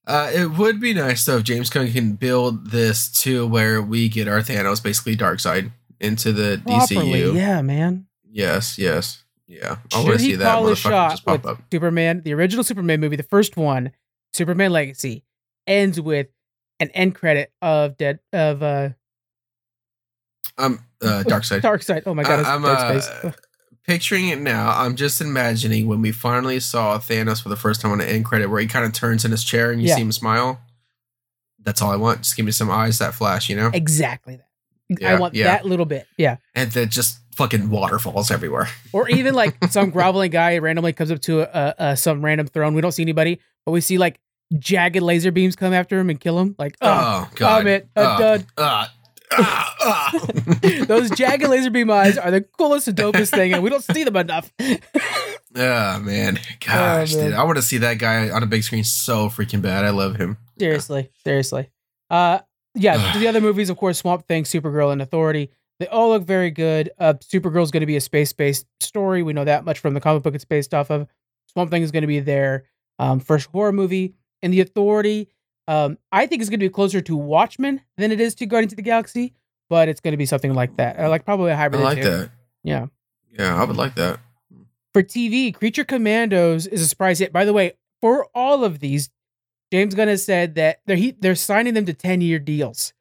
[0.06, 4.10] uh, it would be nice though if James Gunn can build this to where we
[4.10, 7.36] get our Thanos basically Darkseid into the Properly, DCU.
[7.36, 8.08] yeah, man.
[8.30, 9.78] Yes, yes, yeah.
[9.94, 11.62] I Should want to he see that motherfucker shot just pop with up.
[11.72, 13.92] Superman, the original Superman movie, the first one,
[14.34, 15.24] Superman Legacy,
[15.68, 16.28] ends with
[16.80, 18.90] an end credit of dead of uh
[20.58, 21.62] Um, uh, Darkseid.
[21.62, 22.04] Dark Side.
[22.06, 22.66] Oh my god, I- Dead
[22.98, 23.36] uh, Space.
[23.88, 27.92] Picturing it now, I'm just imagining when we finally saw Thanos for the first time
[27.92, 29.96] on the end credit, where he kind of turns in his chair and you Yeah.
[29.96, 30.62] see him smile.
[31.64, 32.20] That's all I want.
[32.22, 35.04] Just give me some eyes that flash, you know, Exactly that.
[35.04, 35.46] I want yeah.
[35.46, 36.06] that little bit.
[36.18, 36.38] Yeah.
[36.54, 38.68] and then just fucking waterfalls everywhere.
[38.94, 42.74] Or even like some groveling guy randomly comes up to a, a, some random throne.
[42.76, 44.20] We don't see anybody, but we see like
[44.60, 46.56] jagged laser beams come after him and kill him.
[46.60, 48.46] Like, oh, Oh god, oh man, uh, Uh, dud.
[48.58, 48.88] uh.
[50.86, 54.04] Those jagged laser beam eyes are the coolest and dopest thing, and we don't see
[54.04, 54.52] them enough.
[55.54, 57.26] Oh man, gosh, Oh, man.
[57.32, 59.84] dude, I want to see that guy on a big screen so freaking bad.
[59.84, 60.38] I love him.
[60.58, 61.70] seriously, seriously.
[62.10, 62.40] Uh,
[62.74, 63.18] yeah.
[63.20, 65.52] The other movies, of course, Swamp Thing, Supergirl, and Authority.
[65.80, 66.92] They all look very good.
[66.98, 69.24] Uh, Supergirl's going to be a space-based story.
[69.24, 71.06] We know that much from the comic book it's based off of.
[71.52, 72.64] Swamp Thing is going to be their
[72.98, 75.30] um, first horror movie, and the Authority.
[75.68, 78.74] Um, I think is going to be closer to Watchmen than it is to Guardians
[78.74, 79.34] of the Galaxy,
[79.70, 81.82] but it's going to be something like that, or like probably a hybrid.
[81.82, 82.32] of like that.
[82.64, 82.88] Yeah.
[83.38, 84.20] Yeah, I would like that.
[84.94, 87.32] For TV, Creature Commandos is a surprise hit.
[87.32, 89.10] By the way, for all of these,
[89.72, 92.92] James Gunn has said that they're he, they're signing them to ten year deals.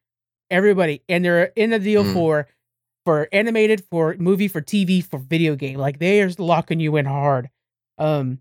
[0.50, 2.12] Everybody, and they're in a deal Hmm.
[2.12, 2.48] for
[3.04, 5.78] for animated, for movie, for TV, for video game.
[5.78, 7.50] Like they are locking you in hard.
[7.98, 8.40] Um,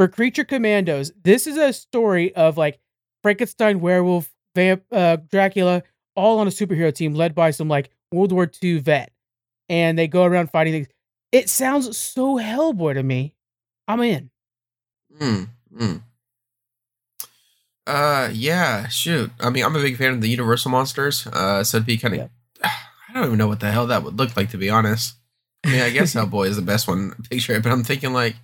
[0.00, 2.78] for Creature Commandos, this is a story of like
[3.22, 5.82] Frankenstein, werewolf, vamp, uh, Dracula,
[6.16, 9.12] all on a superhero team led by some like World War II vet,
[9.68, 10.88] and they go around fighting things.
[11.32, 13.34] It sounds so Hellboy to me.
[13.86, 14.30] I'm in.
[15.20, 16.02] Mm, mm.
[17.86, 19.30] Uh, yeah, shoot.
[19.38, 21.26] I mean, I'm a big fan of the Universal monsters.
[21.26, 22.30] Uh, so it'd be kind of.
[22.64, 25.16] I don't even know what the hell that would look like, to be honest.
[25.62, 28.36] I mean, I guess Hellboy is the best one picture it, but I'm thinking like,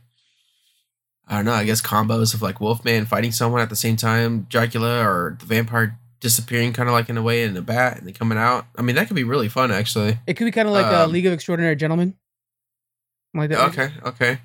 [1.27, 1.53] I don't know.
[1.53, 5.47] I guess combos of like Wolfman fighting someone at the same time, Dracula, or the
[5.47, 8.67] vampire disappearing, kind of like in a way, in a bat, and then coming out.
[8.79, 10.19] I mean, that could be really fun, actually.
[10.27, 12.15] It could be kind of like a Um, League of Extraordinary Gentlemen.
[13.35, 13.69] Like that.
[13.71, 14.39] Okay, okay.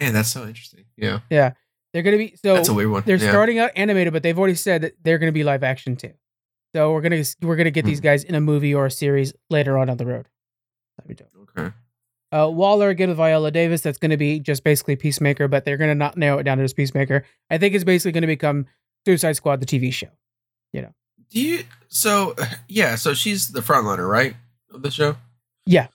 [0.00, 0.84] Man, that's so interesting.
[0.96, 1.52] Yeah, Yeah.
[1.92, 3.04] They're gonna be so that's a weird one.
[3.06, 3.30] they're yeah.
[3.30, 6.12] starting out animated, but they've already said that they're gonna be live action too.
[6.74, 8.04] So we're gonna we're gonna get these Hmm.
[8.04, 10.26] guys in a movie or a series later on down the road.
[10.98, 11.30] That'd be dope.
[11.56, 11.72] Okay.
[12.34, 13.82] Uh, Waller again with Viola Davis.
[13.82, 16.58] That's going to be just basically Peacemaker, but they're going to not narrow it down
[16.58, 17.24] to just Peacemaker.
[17.48, 18.66] I think it's basically going to become
[19.06, 20.08] Suicide Squad, the TV show.
[20.72, 20.94] You know.
[21.30, 21.64] Do you?
[21.88, 22.34] So
[22.68, 22.96] yeah.
[22.96, 24.34] So she's the frontliner, right,
[24.72, 25.16] of the show.
[25.64, 25.86] Yeah.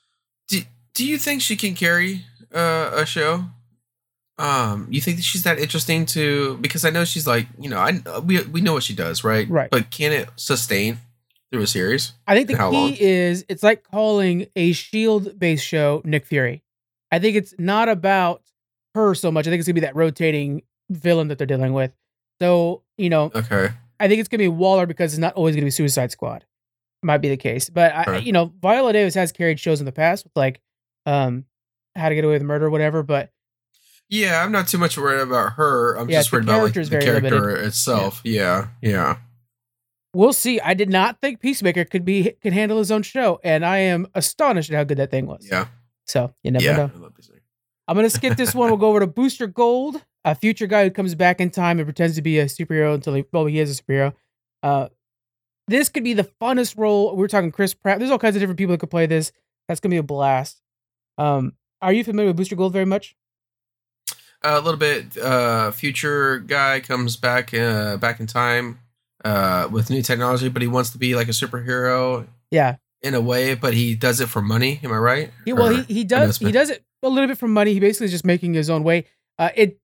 [0.48, 0.62] Do
[0.94, 2.24] Do you think she can carry
[2.54, 3.44] uh, a show?
[4.38, 6.58] Um, you think that she's that interesting to?
[6.60, 9.50] Because I know she's like, you know, I we we know what she does, right?
[9.50, 9.70] Right.
[9.70, 11.00] But can it sustain
[11.52, 12.14] through a series?
[12.28, 12.94] I think the key long?
[13.00, 16.64] is it's like calling a Shield based show Nick Fury.
[17.12, 18.42] I think it's not about
[18.96, 19.48] her so much.
[19.48, 21.92] I think it's gonna be that rotating villain that they're dealing with.
[22.42, 23.70] So you know, Okay.
[24.00, 26.46] I think it's gonna be Waller because it's not always gonna be Suicide Squad.
[27.02, 28.24] Might be the case, but I, Right.
[28.24, 30.60] you know, Viola Davis has carried shows in the past with like,
[31.06, 31.46] um,
[31.96, 33.04] How to Get Away with Murder, or whatever.
[33.04, 33.32] But
[34.10, 35.96] Yeah, I'm not too much worried about her.
[35.96, 38.22] I'm Yeah, just worried about like the character itself.
[38.26, 39.18] Yeah, yeah.
[40.14, 40.60] We'll see.
[40.60, 44.08] I did not think Peacemaker could be could handle his own show, and I am
[44.16, 45.48] astonished at how good that thing was.
[45.50, 45.68] Yeah.
[46.08, 46.76] So you never yeah.
[46.76, 46.92] know.
[46.94, 47.40] I love this thing.
[47.88, 48.70] I'm gonna skip this one.
[48.70, 51.86] We'll go over to Booster Gold, a future guy who comes back in time and
[51.86, 54.14] pretends to be a superhero until he well he is a superhero.
[54.62, 54.90] Uh,
[55.68, 57.16] this could be the funnest role.
[57.16, 58.00] We're talking Chris Pratt.
[58.00, 59.32] There's all kinds of different people that could play this.
[59.68, 60.62] That's gonna be a blast.
[61.18, 63.16] Um, are you familiar with Booster Gold very much?
[64.42, 68.80] a little bit uh future guy comes back uh back in time
[69.26, 73.22] uh with new technology but he wants to be like a superhero Yeah, in a
[73.22, 74.80] way, but he does it for money.
[74.84, 75.32] Am I right?
[75.46, 77.74] He, well, Or- he, he does he does it a little bit for money.
[77.74, 79.06] He basically is just making his own way.
[79.38, 79.80] Uh, it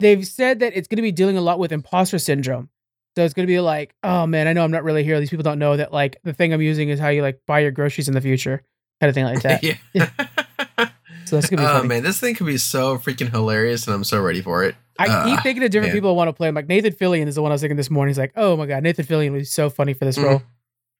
[0.00, 2.68] they've said that it's going to be dealing a lot with imposter syndrome.
[3.16, 5.20] So it's going to be like, oh man, I know I'm not really here.
[5.20, 7.60] These people don't know that like the thing I'm using is how you like buy
[7.60, 8.62] your groceries in the future,
[9.00, 9.62] kind of thing like that.
[9.92, 10.08] yeah.
[11.26, 11.88] So that's gonna be oh funny.
[11.88, 14.74] man, this thing could be so freaking hilarious, and I'm so ready for it.
[14.98, 15.96] I keep Uh, thinking of different man.
[15.96, 16.50] people I want to play.
[16.50, 18.10] Like Nathan Fillion is the one I was thinking this morning.
[18.10, 20.24] He's like, oh my god, Nathan Fillion would be so funny for this Mhm.
[20.24, 20.42] role.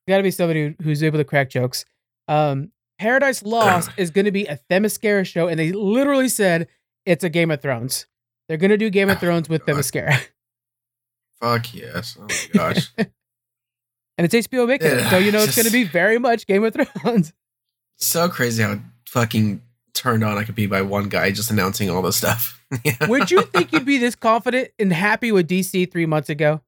[0.08, 1.84] Got to be somebody who's able to crack jokes.
[2.28, 6.68] Um, Paradise Lost is going to be a Themyscira show, and they literally said
[7.06, 8.06] it's a Game of Thrones.
[8.48, 9.76] They're going to do Game of Oh, Thrones with God.
[9.76, 10.16] Themyscira,
[11.40, 12.16] Fuck yes!
[12.20, 12.90] Oh my gosh.
[12.98, 13.06] and
[14.18, 16.74] it's HBO making it, so you know it's going to be very much Game of
[16.74, 17.32] Thrones.
[17.96, 18.78] so crazy how
[19.08, 19.62] fucking
[19.94, 22.60] turned on I could be by one guy just announcing all this stuff.
[22.84, 23.06] Yeah.
[23.08, 26.60] would you think you'd be this confident and happy with DC three months ago?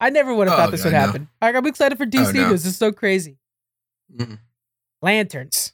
[0.00, 1.00] I never would have Oh, thought this God, would no.
[1.00, 1.28] happen.
[1.40, 2.34] Like, I'm excited for DC.
[2.34, 2.50] no.
[2.50, 3.38] This is so crazy.
[4.14, 4.38] Mhm.
[5.02, 5.72] Lanterns.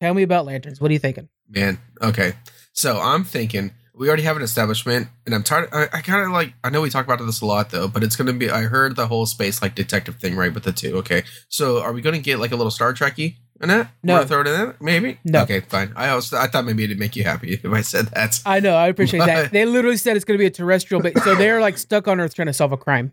[0.00, 0.80] Tell me about lanterns.
[0.80, 1.28] What are you thinking?
[1.48, 2.34] Man, okay.
[2.72, 5.68] So I'm thinking we already have an establishment, and I'm tired.
[5.72, 6.54] I, I kind of like.
[6.64, 8.48] I know we talk about this a lot though, but it's gonna be.
[8.50, 10.52] I heard the whole space like detective thing, right?
[10.54, 10.96] With the two.
[10.98, 11.24] Okay.
[11.48, 13.90] So are we gonna get like a little Star Trekky in that?
[14.02, 14.14] No.
[14.14, 14.76] Wanna throw it in there?
[14.80, 15.18] Maybe.
[15.24, 15.42] No.
[15.42, 15.92] Okay, fine.
[15.96, 18.40] I also I thought maybe it'd make you happy if I said that.
[18.46, 18.74] I know.
[18.74, 19.52] I appreciate that.
[19.52, 22.20] They literally said it's going to be a terrestrial, but so they're like stuck on
[22.20, 23.12] Earth trying to solve a crime.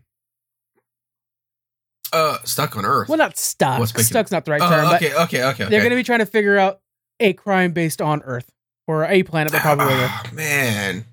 [2.12, 3.08] Uh, stuck on Earth.
[3.08, 3.78] Well, not stuck.
[3.78, 5.64] What's Stuck's not the right term, oh, but okay, okay, okay.
[5.66, 6.80] they're going to be trying to figure out
[7.20, 8.50] a crime based on Earth
[8.86, 9.86] or a planet, but probably.
[9.90, 11.04] Ah, man.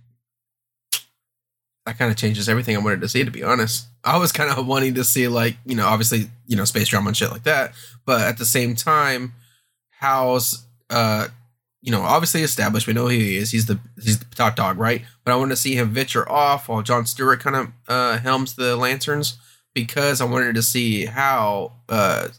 [1.85, 3.87] That kind of changes everything I wanted to see, to be honest.
[4.03, 7.09] I was kind of wanting to see, like, you know, obviously, you know, space drama
[7.09, 7.73] and shit like that.
[8.05, 9.33] But at the same time,
[9.91, 11.27] how's, uh,
[11.81, 12.87] you know, obviously established.
[12.87, 13.51] We know who he is.
[13.51, 15.03] He's the he's the top dog, right?
[15.23, 18.55] But I want to see him venture off while John Stewart kind of uh, helms
[18.55, 19.37] the lanterns
[19.75, 22.29] because I wanted to see how uh,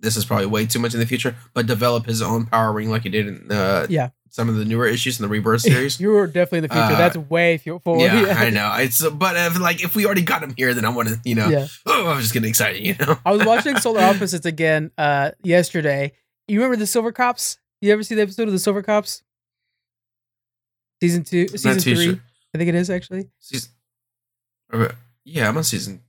[0.00, 2.90] this is probably way too much in the future, but develop his own power ring
[2.90, 4.10] like he did in uh, Yeah.
[4.34, 6.00] Some of the newer issues in the Rebirth series.
[6.00, 6.82] you were definitely in the future.
[6.82, 8.00] Uh, That's way forward.
[8.00, 8.74] yeah, I know.
[8.78, 11.36] It's but if, like if we already got him here, then I want to, you
[11.36, 11.68] know, Yeah.
[11.86, 13.16] oh, I'm just getting excited, you know.
[13.24, 16.14] I was watching Solar Opposites again uh, yesterday.
[16.48, 17.58] You remember the Silver Cops?
[17.80, 19.22] You ever see the episode of the Silver Cops?
[21.00, 21.94] Season two, season three.
[22.06, 22.20] sure.
[22.54, 23.30] I think it is actually.
[23.38, 23.70] Season,
[24.72, 24.88] uh,
[25.24, 26.02] yeah, I'm on season.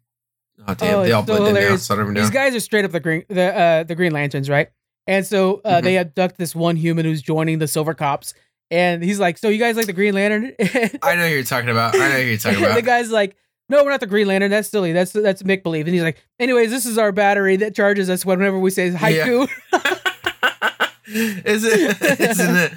[0.67, 1.75] Oh damn, Oh, they all blend in now.
[1.75, 2.21] So I don't even know.
[2.21, 4.69] These guys are straight up the green the uh the Green Lanterns, right?
[5.07, 5.83] And so uh, Mhm.
[5.83, 8.33] they abduct this one human who's joining the Silver Cops,
[8.71, 10.53] and he's like, "So you guys like the Green Lantern?"
[11.03, 11.95] I know who you're talking about.
[11.95, 12.75] I know who you're talking about.
[12.75, 13.35] the guy's like,
[13.69, 14.49] "No, we're not the Green Lantern.
[14.51, 14.93] That's silly.
[14.93, 18.25] That's that's make believe." And he's like, "Anyways, this is our battery that charges us
[18.25, 19.47] whenever we say haiku."
[21.07, 22.01] is it?
[22.19, 22.71] Isn't it?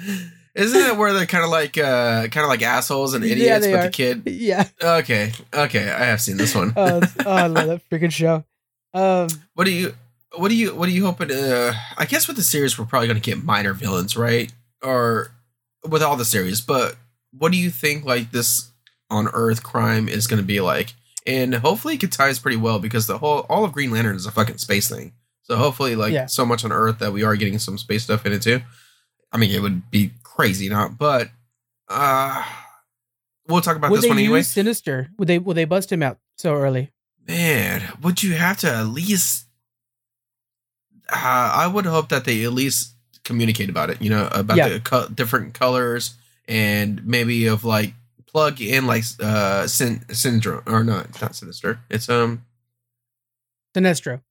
[0.55, 3.65] Isn't it where they're kind of like, uh kind of like assholes and Yeah, idiots,
[3.65, 3.83] they but are.
[3.83, 4.23] the kid?
[4.27, 4.67] Yeah.
[4.81, 6.73] Okay, okay, I have seen this one.
[6.75, 8.43] Oh, oh, I love that freaking show.
[8.93, 9.93] Um, What do you
[10.35, 13.07] what do you what are you hoping uh I guess with the series we're probably
[13.07, 14.51] gonna get minor villains, right?
[14.83, 15.31] Or
[15.87, 16.95] with all the series, but
[17.37, 18.71] what do you think like this
[19.09, 20.93] on Earth crime is gonna be like?
[21.25, 24.31] And hopefully it ties pretty well because the whole all of Green Lantern is a
[24.31, 25.13] fucking space thing.
[25.43, 26.27] So hopefully like Yeah.
[26.27, 28.61] so much on Earth that we are getting some space stuff in it too.
[29.31, 31.29] I mean it would be crazy not, but
[31.87, 32.43] uh
[33.47, 34.43] we'll talk about would this they one anyway.
[34.43, 35.09] Sinister?
[35.17, 36.91] Would they would they bust him out so early?
[37.27, 39.45] Man, would you have to at least?
[41.11, 42.93] Uh, I would hope that they at least
[43.23, 44.01] communicate about it.
[44.01, 44.69] You know, about Yeah.
[44.69, 46.15] the co- different colors
[46.47, 47.93] and maybe of like
[48.27, 51.05] plug in like uh sin- syndrome or not?
[51.09, 51.79] it's not sinister.
[51.89, 52.43] It's um
[53.75, 54.21] Sinestro.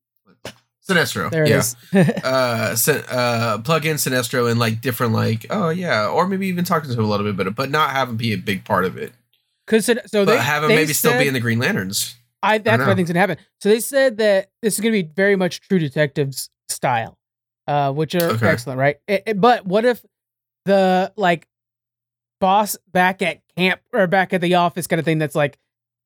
[0.88, 1.30] Sinestro.
[1.30, 1.58] There it yeah.
[1.58, 1.76] is.
[2.24, 6.64] Uh, sin- uh, plug in Sinestro and like different like oh yeah, or maybe even
[6.64, 8.84] talking to him a little bit better, but not have him be a big part
[8.84, 9.12] of it.
[9.66, 12.14] Because so But they have him they maybe still said- be in the Green Lanterns.
[12.42, 13.36] I that's what I think's gonna happen.
[13.60, 17.18] So they said that this is gonna be very much True Detectives style,
[17.66, 18.48] uh, which are Okay.
[18.48, 18.96] excellent, right?
[19.06, 20.04] It- it- but what if
[20.64, 21.46] the like
[22.40, 25.58] boss back at camp or back at the office kind of thing that's like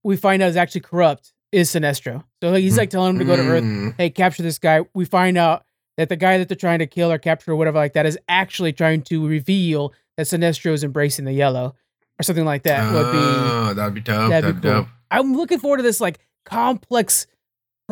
[0.05, 2.25] we find out is actually corrupt is Sinestro.
[2.42, 3.62] So he's like telling him to go to Earth.
[3.64, 3.94] Mm.
[3.98, 4.81] Hey, capture this guy.
[4.94, 5.64] We find out
[5.98, 8.18] that the guy that they're trying to kill or capture or whatever like that is
[8.29, 11.75] actually trying to reveal that Sinestro is embracing the yellow
[12.18, 12.90] or something like that.
[12.92, 14.31] would be Oh, that'd be tough.
[14.31, 14.83] That'd That'd, be be cool.
[14.85, 14.88] dope.
[15.11, 17.27] I'm looking forward to this like complex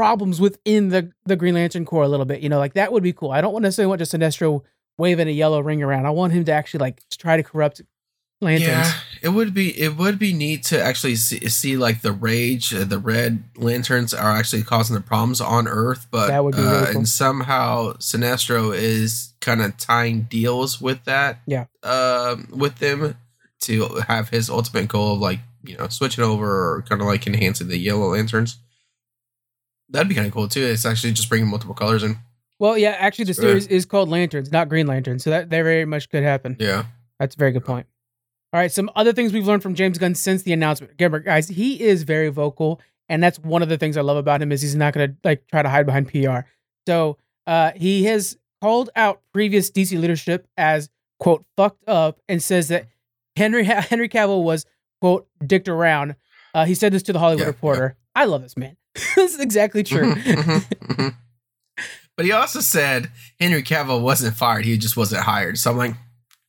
[0.00, 2.40] problems within the the Green Lantern Corps a little bit.
[2.40, 3.30] You know, like that would be cool.
[3.32, 4.62] I don't want necessarily want just Sinestro
[4.96, 6.06] waving a yellow ring around.
[6.06, 7.82] I want him to actually like try to corrupt
[8.40, 8.68] lanterns.
[8.70, 12.72] Yeah, it would be it would be neat to actually see, see like the rage,
[12.74, 16.62] uh, the red lanterns are actually causing the problems on Earth, but That would be
[16.62, 16.96] uh, cool.
[16.96, 21.66] and somehow Sinestro is kind of tying deals with that, Yeah.
[21.82, 23.16] um, with them
[23.62, 27.26] to have his ultimate goal of like you know switching over or kind of like
[27.26, 28.56] enhancing the yellow lanterns.
[29.90, 30.64] That'd be kind of cool too.
[30.64, 32.16] It's actually just bringing multiple colors in.
[32.58, 35.86] Well, yeah, actually, the series is called Lanterns, not Green Lanterns, so that, that very
[35.86, 36.56] much could happen.
[36.60, 36.84] Yeah.
[37.18, 37.86] That's a very good point.
[38.52, 40.92] All right, some other things we've learned from James Gunn since the announcement.
[40.98, 44.42] Remember, guys, he is very vocal, and that's one of the things I love about
[44.42, 46.40] him is he's not going to like try to hide behind PR.
[46.86, 52.68] So uh, he has called out previous DC leadership as quote fucked up, and says
[52.68, 52.88] that
[53.36, 54.66] Henry Henry Cavill was
[55.00, 56.16] quote dicked around.
[56.52, 57.96] Uh, he said this to the Hollywood Yeah, Reporter.
[58.14, 58.76] I love this man.
[59.16, 60.14] this is exactly true.
[60.14, 61.14] Mhm, mhm.
[62.16, 65.58] but he also said Henry Cavill wasn't fired; he just wasn't hired.
[65.58, 65.94] So I'm like,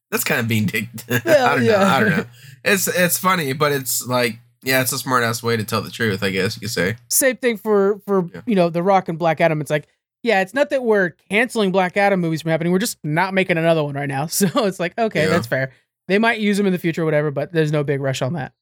[0.10, 1.06] that's kind of being dicked.
[1.26, 1.78] Well, I don't know.
[1.78, 2.26] I don't know.
[2.64, 5.90] It's it's funny, but it's like, yeah, it's a smart ass way to tell the
[5.92, 6.24] truth.
[6.24, 6.96] I guess you could say.
[7.10, 8.42] same thing for for Yeah.
[8.46, 9.88] you know the rock and black adam it's like
[10.24, 13.58] yeah it's not that we're canceling black adam movies from happening we're just not making
[13.58, 15.30] another one right now so it's like okay Yeah.
[15.30, 15.72] that's fair
[16.08, 18.34] they might use them in the future or whatever but there's no big rush on
[18.34, 18.54] that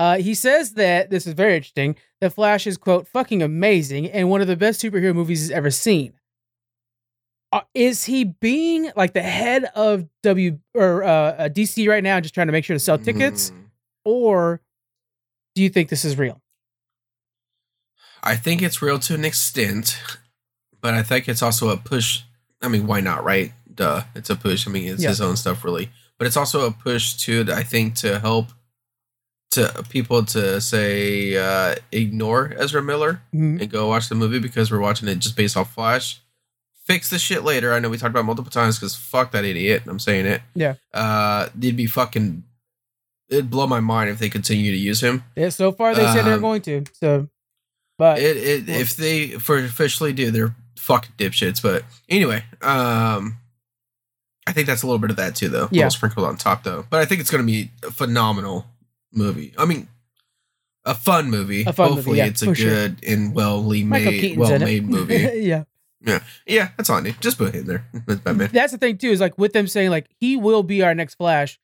[0.00, 4.30] uh, he says that this is very interesting that flash is quote fucking amazing and
[4.30, 6.12] one of the best superhero movies he's ever seen
[7.52, 12.18] uh, is he being like the head of w or uh, uh, dc right now
[12.20, 13.56] just trying to make sure to sell tickets Mm.
[14.04, 14.60] or
[15.54, 16.40] do you think this is real
[18.22, 19.98] I think it's real to an extent,
[20.82, 22.20] but I think it's also a push.
[22.60, 23.54] I mean, why not, right?
[23.74, 24.68] Duh, it's a push.
[24.68, 25.08] I mean, it's Yeah.
[25.08, 25.88] his own stuff, really.
[26.18, 28.48] But it's also a push to, I think, to help
[29.52, 33.60] to people to say uh, ignore Ezra Miller Mhm.
[33.60, 36.20] and go watch the movie because we're watching it just based off Flash.
[36.86, 37.72] Fix the shit later.
[37.72, 39.82] I know we talked about it multiple times because fuck that idiot.
[39.86, 40.42] I'm saying it.
[40.54, 40.74] Yeah.
[40.94, 42.44] Uh, they'd be fucking.
[43.28, 45.22] It'd blow my mind if they continue to use him.
[45.36, 47.28] yeah so far they said they're Um, going to so
[47.96, 53.36] but it, it if they for officially do they're fucking dipshits but anyway um
[54.48, 55.84] i think that's a little bit of that too though Yeah.
[55.84, 58.66] yeah sprinkled on top though but i think it's going to be phenomenal
[59.12, 59.88] movie i mean
[60.84, 62.70] a fun movie A fun movie, hopefully yeah, it's a for sure.
[62.70, 65.64] good and well made well-made movie yeah.
[66.00, 69.10] yeah yeah, that's on it just put him there that's batman That's the thing too,
[69.10, 71.58] is like with them saying like he will be our next Flash.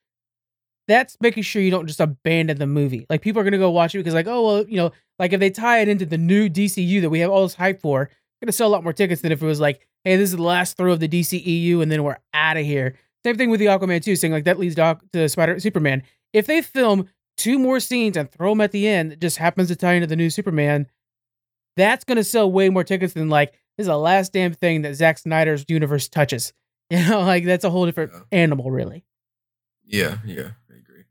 [0.88, 3.06] That's making sure you don't just abandon the movie.
[3.10, 5.40] Like people are gonna go watch it because like, oh well, you know, like if
[5.40, 8.08] they tie it into the new DCU that we have all this hype for,
[8.42, 10.42] gonna sell a lot more tickets than if it was like, hey, this is the
[10.42, 12.94] last throw of the DCEU and then we're out of here.
[13.24, 16.04] Same thing with the Aquaman too, saying like that leads Doc to Spider Superman.
[16.32, 19.68] If they film two more scenes and throw them at the end, that just happens
[19.68, 20.86] to tie into the new Superman,
[21.76, 24.94] that's gonna sell way more tickets than like this is the last damn thing that
[24.94, 26.52] Zack Snyder's universe touches.
[26.88, 28.20] You know, like that's a whole different Yeah.
[28.30, 29.04] animal, really.
[29.84, 31.02] yeah yeah i agree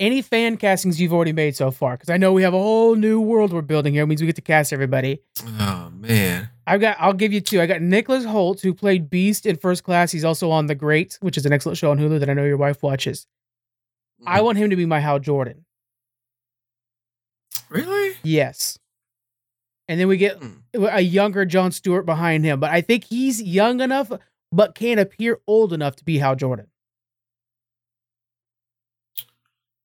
[0.00, 1.96] Any fan castings you've already made so far?
[1.98, 4.04] Because I know we have a whole new world we're building here.
[4.04, 5.20] It means we get to cast everybody.
[5.60, 6.96] oh man I've got.
[6.98, 7.60] I'll give you two.
[7.60, 10.10] I got Nicholas Hoult, who played Beast in First Class.
[10.12, 12.44] He's also on The Great, which is an excellent show on Hulu that I know
[12.44, 13.26] your wife watches.
[14.26, 14.44] I mm-hmm.
[14.46, 15.64] want him to be my Hal Jordan.
[17.70, 18.78] Really Yes.
[19.88, 20.58] And then we get Hmm.
[20.74, 24.12] a younger John Stewart behind him, but I think he's young enough,
[24.52, 26.66] but can't appear old enough to be Hal Jordan.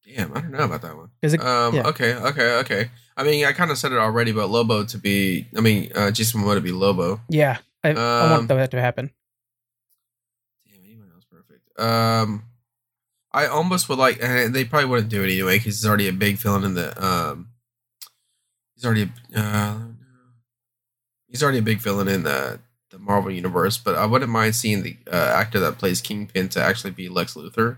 [0.06, 1.42] damn i don't know about that one it?
[1.42, 1.74] Um.
[1.74, 1.88] yeah.
[1.88, 2.14] Okay.
[2.14, 2.56] Okay.
[2.60, 2.90] Okay.
[3.16, 5.48] I mean, I kind of said it already, but Lobo to be.
[5.56, 7.22] I mean, uh, Jason Momoa to be Lobo.
[7.30, 9.12] Yeah, I, I want Um, that to happen.
[10.68, 11.80] Damn, anyone else perfect.
[11.80, 12.44] Um,
[13.32, 16.12] I almost would like, and they probably wouldn't do it anyway because he's already a
[16.14, 17.06] big villain in the.
[17.06, 17.50] Um,
[18.84, 19.10] he's already.
[19.36, 19.78] A, uh,
[21.28, 22.60] he's already a big villain in the
[22.92, 26.62] the Marvel universe, but I wouldn't mind seeing the uh, actor that plays Kingpin to
[26.62, 27.78] actually be Lex Luthor.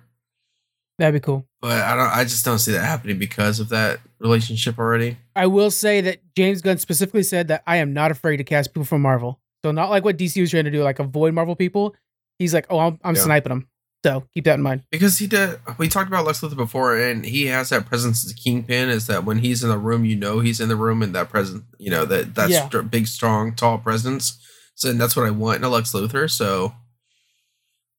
[1.00, 1.46] That'd be cool.
[1.62, 2.10] But I don't.
[2.10, 5.18] I just don't see that happening because of that relationship already.
[5.36, 8.72] I will say that James Gunn specifically said that I am not afraid to cast
[8.74, 9.40] people from Marvel.
[9.64, 11.96] So not like what DC was trying to do, like avoid Marvel people.
[12.40, 13.22] He's like, oh, I'm, I'm Yeah.
[13.22, 13.68] sniping them.
[14.06, 14.84] So keep that in mind.
[14.92, 15.60] Because he did.
[15.80, 18.88] We talked about Lex Luthor before, and he has that presence as a kingpin.
[18.90, 21.30] Is that when he's in the room, you know he's in the room, and that
[21.30, 22.68] presence, you know that that's Yeah.
[22.68, 24.38] str- big, strong, tall presence.
[24.76, 26.30] So and that's what I want in a Lex Luthor.
[26.30, 26.76] So,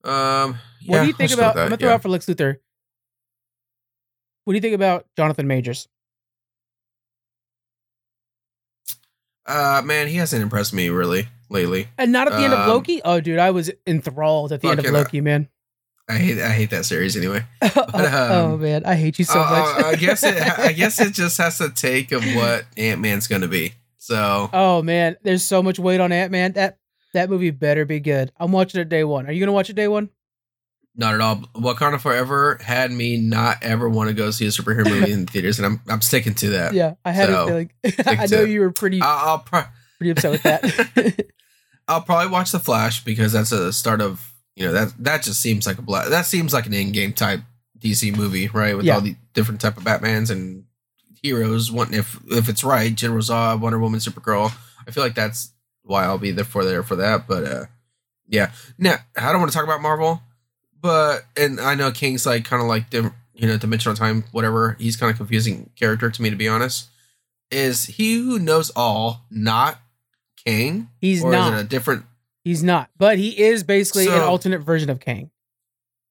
[0.04, 1.56] um, What do you think about?
[1.56, 1.94] with I'm gonna throw yeah.
[1.96, 2.58] out for Lex Luthor.
[4.44, 5.88] What do you think about Jonathan Majors?
[9.44, 11.88] Uh, man, he hasn't impressed me really lately.
[11.98, 13.02] And not at the end of Um, Loki.
[13.04, 15.48] Oh, dude, I was enthralled at the end of uh, Loki, man.
[16.08, 17.44] I hate I hate that series anyway.
[17.62, 19.84] oh, oh, um, man, I hate you so Uh, much.
[19.84, 20.40] I guess it.
[20.40, 23.74] I guess it just has to take of what Ant Man's gonna be.
[23.98, 26.52] So oh man, there's so much weight on Ant Man.
[26.52, 26.78] That
[27.12, 28.30] that movie better be good.
[28.38, 29.26] I'm watching it day one.
[29.26, 30.10] Are you gonna watch it day one?
[30.98, 31.36] Not at all.
[31.54, 35.58] Wakanda Forever had me not ever want to go see a superhero movie in theaters,
[35.58, 36.72] and I'm I'm sticking to that.
[36.72, 37.70] Yeah, I had So, a feeling.
[38.06, 39.64] I know you were pretty I'll I'll, pro-
[39.98, 41.26] pretty upset with that.
[41.88, 45.40] I'll probably watch the Flash because that's a start of you know that that just
[45.40, 47.40] seems like a black that seems like an Endgame type
[47.78, 48.76] DC movie, right?
[48.76, 48.94] With Yeah.
[48.94, 50.64] all the different type of Batmans and
[51.22, 51.70] heroes.
[51.70, 54.52] One if if it's right, General Zod, Wonder Woman, Supergirl.
[54.86, 55.52] I feel like that's
[55.82, 57.26] why I'll be there for there for that.
[57.28, 57.64] But uh
[58.28, 58.50] yeah.
[58.78, 60.22] Now I don't want to talk about Marvel,
[60.80, 64.76] but and I know Kang's like kind of like dim, you know dimensional time whatever.
[64.80, 66.88] He's kind of confusing character to me to be honest.
[67.50, 69.80] Is he who knows all not
[70.44, 70.88] Kang?
[71.00, 71.52] He's or not.
[71.52, 72.04] is it a different?
[72.46, 75.32] He's not, but he is basically an alternate version of Kang.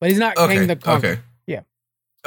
[0.02, 0.56] But he's not Okay.
[0.56, 1.12] Kang the Conqueror.
[1.12, 1.22] okay.
[1.48, 1.62] Yeah.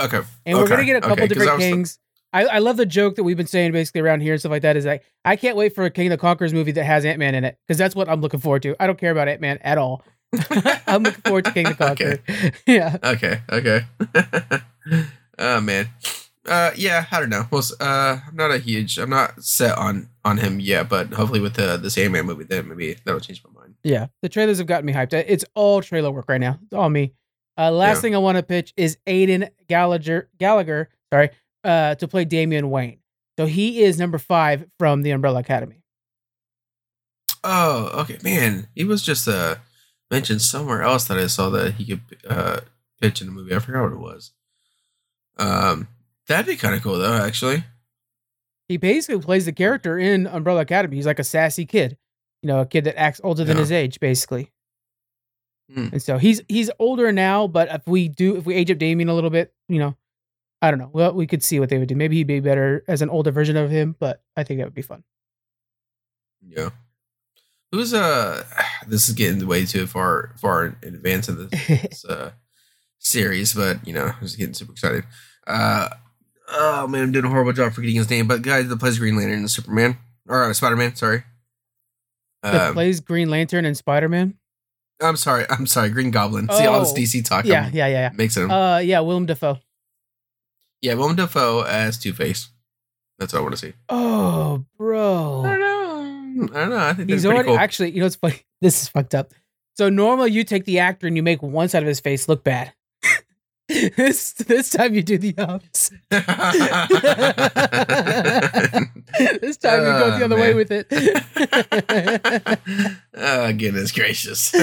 [0.01, 0.23] Okay.
[0.47, 1.99] And we're gonna get a couple okay, different kings.
[2.33, 4.63] I, I love the joke that we've been saying basically around here and stuff like
[4.63, 4.79] that.
[4.79, 7.19] Is like I can't wait for a Kang of the Conquerors movie that has Ant
[7.19, 8.75] Man in it because that's what I'm looking forward to.
[8.81, 10.03] I don't care about Ant Man at all.
[10.87, 12.17] I'm looking forward to Kang of the Okay.
[12.17, 12.53] Conqueror.
[12.67, 13.43] yeah, Okay.
[13.53, 13.85] Okay.
[15.39, 15.91] oh man.
[16.47, 17.05] Uh, yeah.
[17.11, 17.45] I don't know.
[17.51, 18.97] Well, uh, I'm not a huge.
[18.97, 22.69] I'm not set on on him yet, but hopefully with the the Sandman movie, then
[22.71, 23.58] maybe that'll change my mind.
[23.83, 24.07] Yeah.
[24.23, 25.13] The trailers have gotten me hyped.
[25.13, 26.59] It's all trailer work right now.
[26.65, 27.15] It's all me.
[27.57, 28.01] Uh, last Yeah.
[28.03, 30.29] thing I want to pitch is Aiden Gallagher.
[30.39, 31.31] Gallagher, sorry,
[31.65, 32.99] uh, to play Damian Wayne.
[33.39, 35.83] So he is number five from the Umbrella Academy.
[37.45, 38.69] Oh, okay, man.
[38.75, 39.57] He was just uh
[40.11, 42.61] mentioned somewhere else that I saw that he could uh
[43.01, 43.55] pitch in a movie.
[43.55, 44.33] I forgot what it was.
[45.39, 45.87] Um,
[46.27, 47.65] that'd be kind of cool though, actually.
[48.69, 50.97] he basically plays the character in Umbrella Academy.
[50.97, 51.97] He's like a sassy kid,
[52.43, 53.63] you know, a kid that acts older than Yeah.
[53.63, 54.53] his age, basically.
[55.73, 55.89] Hmm.
[55.93, 59.09] And so he's he's older now, but if we do if we age up Damian
[59.09, 59.97] a little bit, you know,
[60.63, 60.91] I don't know.
[60.93, 61.95] Well, we could see what they would do.
[61.95, 64.75] Maybe he'd be better as an older version of him, but I think that would
[64.75, 65.05] be fun.
[66.47, 66.71] Yeah.
[67.73, 68.45] Who's uh?
[68.87, 72.31] This is getting way too far far in advance of this, uh
[73.01, 75.05] series, but you know, I was getting super excited.
[75.47, 75.89] Uh,
[76.49, 79.17] oh man, I'm doing a horrible job forgetting his name, but guy that plays Green
[79.17, 80.97] Lantern and Superman or uh, Spider Man.
[80.97, 81.25] Sorry.
[82.43, 84.35] That Um, plays Green Lantern and Spider Man.
[85.01, 85.45] I'm sorry.
[85.51, 85.91] I'm sorry.
[85.91, 86.49] Green Goblin.
[86.51, 87.45] See all this Oh, DC talk.
[87.45, 88.51] Yeah, I'm yeah, yeah, mixing them.
[88.51, 88.75] yeah.
[88.75, 89.59] Uh, yeah, Willem Dafoe.
[90.83, 92.51] yeah, Willem Dafoe as Two Face.
[93.19, 93.73] That's what I want to see.
[93.89, 95.43] Oh, bro.
[95.45, 96.49] I don't know.
[96.55, 96.77] I don't know.
[96.79, 97.59] I think He's that's already cool.
[97.59, 97.91] actually.
[97.93, 98.43] You know, it's funny.
[98.61, 99.33] This is fucked up.
[99.77, 102.43] So normally you take the actor and you make one side of his face look
[102.43, 102.73] bad.
[103.97, 105.99] this this time you do the opposite.
[109.41, 110.87] this time you go the Oh, other way with it.
[113.15, 114.55] oh goodness gracious!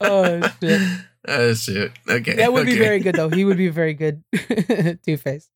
[0.00, 0.80] Oh, shit.
[1.26, 1.92] Oh shit!
[2.08, 3.28] Okay, that would be very good though.
[3.28, 4.22] He would be very good
[5.04, 5.48] Two Face.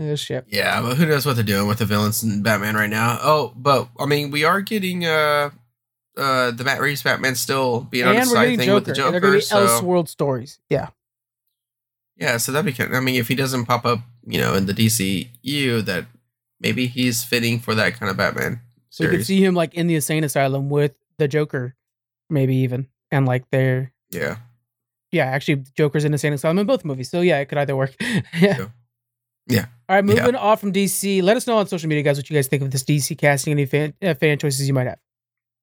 [0.00, 0.44] Oh shit.
[0.48, 3.18] Yeah, but who knows what they're doing with the villains in Batman right now?
[3.20, 5.50] Oh, but I mean, we are getting uh
[6.16, 8.74] uh the Matt Reeves Batman still being on the side thing Joker.
[8.74, 9.10] with the and Joker.
[9.12, 10.58] they're gonna be so Elseworld stories.
[10.70, 10.88] Yeah.
[12.18, 12.94] Yeah, so that'd be kind.
[12.94, 16.06] I mean, if he doesn't pop up, you know, in the DCU, that
[16.60, 18.60] maybe he's fitting for that kind of Batman
[18.90, 21.76] So you could see him like in the insane asylum with the Joker,
[22.28, 22.88] maybe even.
[23.10, 24.36] And like they're yeah.
[25.12, 27.10] yeah, actually Joker's in the insane asylum in both movies.
[27.10, 27.94] So yeah, it could either work.
[28.40, 28.66] yeah.
[29.46, 29.66] Yeah.
[29.88, 31.22] All right, moving off from DC.
[31.22, 33.52] Let us know on social media, guys, what you guys think of this DC casting.
[33.52, 34.98] Any fan, uh, fan choices you might have.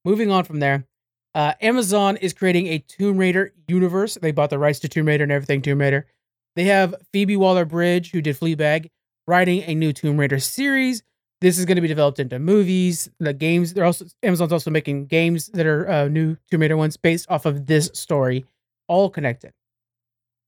[0.03, 0.87] Moving on from there,
[1.35, 4.17] uh, Amazon is creating a Tomb Raider universe.
[4.19, 6.07] They bought the rights to Tomb Raider and everything Tomb Raider.
[6.55, 8.89] They have Phoebe Waller-Bridge, who did Fleabag,
[9.27, 11.03] writing a new Tomb Raider series.
[11.41, 13.73] This is going to be developed into movies, the games.
[13.73, 17.45] They're also Amazon's also making games that are uh, new Tomb Raider ones based off
[17.45, 18.45] of this story,
[18.87, 19.51] all connected.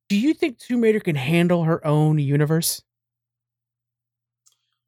[0.10, 2.82] Do you think Tomb Raider can handle her own universe?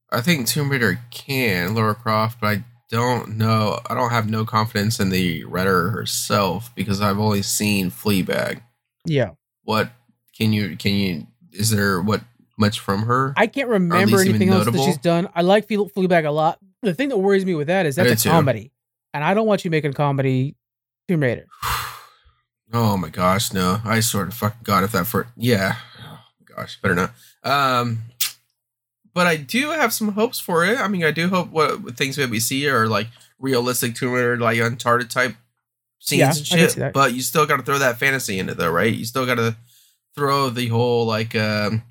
[0.09, 3.79] I think Tomb Raider can Laura Croft, but I don't know.
[3.87, 8.61] I don't have no confidence in the writer herself because I've only seen Fleabag.
[9.05, 9.31] Yeah.
[9.63, 9.91] What
[10.39, 11.27] can you can you?
[11.51, 12.21] Is there what
[12.57, 13.33] much from her?
[13.35, 15.29] I can't remember anything else that she's done.
[15.35, 16.59] I like Fle- Fleabag a lot.
[16.81, 18.29] The thing that worries me with that is that's a too.
[18.29, 18.71] comedy,
[19.13, 20.55] and I don't want you making comedy
[21.07, 21.47] Tomb Raider.
[22.73, 23.81] oh my gosh, no!
[23.83, 25.75] I sort of fucking god if that for yeah.
[26.01, 27.11] Oh my gosh, better not.
[27.43, 27.99] Um,
[29.13, 30.79] but I do have some hopes for it.
[30.79, 33.07] I mean, I do hope what, things that we see are like
[33.39, 35.35] realistic Tomb Raider, like Uncharted type
[35.99, 36.93] scenes Yeah, and shit.
[36.93, 38.93] But you still got to throw that fantasy in it, though, right?
[38.93, 39.57] You still got to
[40.15, 41.83] throw the whole like um,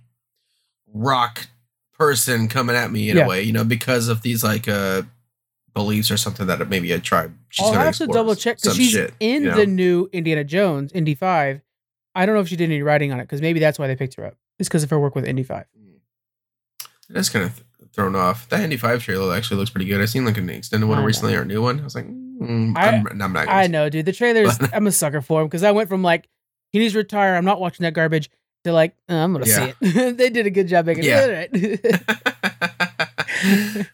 [0.92, 1.46] rock
[1.98, 3.24] person coming at me in Yeah.
[3.24, 5.02] a way, you know, because of these like uh
[5.74, 7.34] beliefs or something that maybe a tribe.
[7.50, 9.56] She's I'll have to double check because she's shit, in you know?
[9.56, 11.60] the new Indiana Jones Indy Five.
[12.14, 13.94] I don't know if she did any writing on it because maybe that's why they
[13.96, 14.34] picked her up.
[14.58, 15.66] It's because of her work with Indy Five.
[17.08, 18.48] That's kind of th- thrown off.
[18.48, 20.00] That Indy Five trailer actually looks pretty good.
[20.00, 21.80] I seen like an extended one recently or a new one.
[21.80, 23.46] I was like, mm, I- I'm, I'm not.
[23.46, 24.04] Gonna I know, dude.
[24.06, 26.28] The trailers, I'm a sucker for them because I went from like
[26.72, 27.34] he needs to retire.
[27.36, 28.30] I'm not watching that garbage
[28.64, 29.72] to like uh, I'm gonna Yeah.
[29.80, 30.16] see it.
[30.18, 31.46] they did a good job making Yeah.
[31.52, 31.94] it.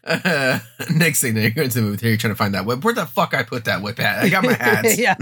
[0.05, 0.59] uh,
[0.95, 2.83] next thing, you're going to the movie theater, you're trying to find that whip.
[2.85, 4.25] Where the fuck I put that whip at?
[4.25, 4.99] I got my hats.
[5.05, 5.15] yeah,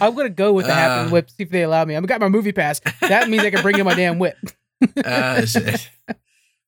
[0.00, 1.30] I'm gonna go with the hat and Uh, whip.
[1.30, 1.96] See if they allow me.
[1.96, 2.80] I've got my movie pass.
[3.00, 4.36] That means I can bring in my damn whip.
[5.04, 5.88] uh, shit.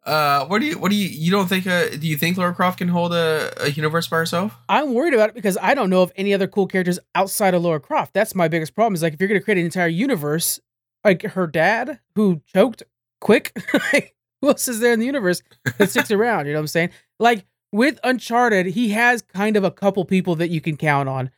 [0.05, 2.55] Uh, what do you what do you you don't think uh do you think Lara
[2.55, 4.55] Croft can hold a, a universe by herself?
[4.69, 7.63] I'm worried about it because I don't know of any other cool characters outside of
[7.63, 8.13] Laura Croft.
[8.13, 8.95] That's my biggest problem.
[8.95, 10.61] Is like if you're gonna create an entire universe,
[11.05, 12.83] like her dad who choked
[13.23, 13.53] quick,
[13.93, 15.43] like, who else is there in the universe
[15.79, 16.47] that sticks around?
[16.47, 16.91] You know what I'm saying?
[17.19, 21.31] Like with Uncharted, he has kind of a couple people that you can count on.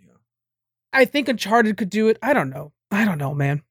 [0.00, 0.14] Yeah.
[0.92, 2.18] I think Uncharted could do it.
[2.20, 2.72] I don't know.
[2.90, 3.62] I don't know, man.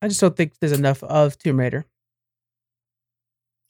[0.00, 1.86] I just don't think there's enough of Tomb Raider.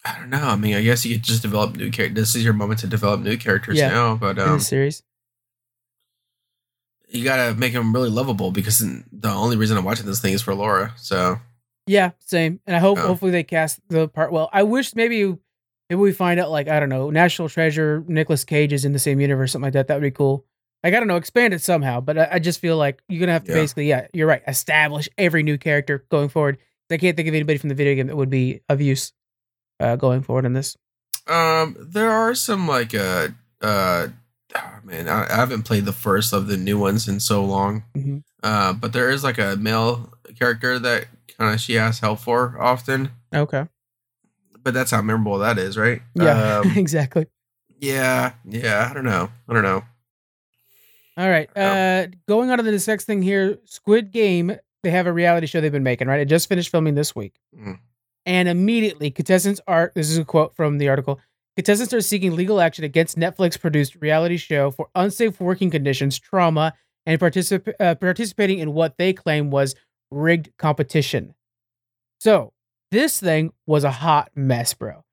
[0.05, 0.43] I don't know.
[0.49, 2.17] I mean, I guess you could just develop new characters.
[2.17, 3.89] This is your moment to develop new characters Yeah.
[3.91, 5.03] now, but in um, the series.
[7.09, 10.43] you gotta make them really lovable because the only reason I'm watching this thing is
[10.43, 10.93] for Laura.
[10.97, 11.39] So
[11.87, 12.61] Yeah, same.
[12.67, 13.07] And I hope Oh.
[13.09, 14.49] hopefully they cast the part well.
[14.53, 15.25] I wish maybe
[15.91, 18.99] maybe we find out like I don't know, National Treasure, Nicolas Cage is in the
[18.99, 19.89] same universe, something like that.
[19.89, 20.47] That would be cool.
[20.83, 22.01] Like I don't know, expand it somehow.
[22.01, 23.59] But I, I just feel like you're gonna have to Yeah.
[23.59, 26.59] basically, yeah, you're right, establish every new character going forward.
[26.91, 29.13] I can't think of anybody from the video game that would be of use
[29.83, 30.77] uh, going forward in this.
[31.27, 33.29] um, there are some like uh
[33.61, 34.09] uh.
[34.57, 37.85] oh, man, I, I haven't played the first of the new ones in so long.
[37.97, 38.23] Mhm.
[38.43, 41.07] Uh, but there is like a male character that
[41.39, 43.11] kind of she asks help for often.
[43.35, 43.67] Okay.
[44.65, 46.03] But that's how memorable that is, right?
[46.15, 47.27] Yeah, Um, exactly.
[47.81, 48.33] yeah.
[48.45, 48.89] Yeah.
[48.91, 49.31] I don't know.
[49.49, 49.83] I don't know.
[51.17, 51.49] All right.
[51.57, 54.57] Uh, going on to the next thing here, Squid Game.
[54.83, 56.21] They have a reality show they've been making, right?
[56.21, 57.79] It just finished filming this week, Mm.
[58.27, 59.93] And immediately contestants are.
[59.95, 61.21] This is a quote from the article.
[61.57, 67.21] Contestants are seeking legal action against Netflix-produced reality show for unsafe working conditions, trauma, and
[67.21, 69.75] particip- uh, participating in what they claim was
[70.11, 71.35] rigged competition.
[72.21, 72.53] So
[72.91, 75.05] this thing was a hot mess, bro.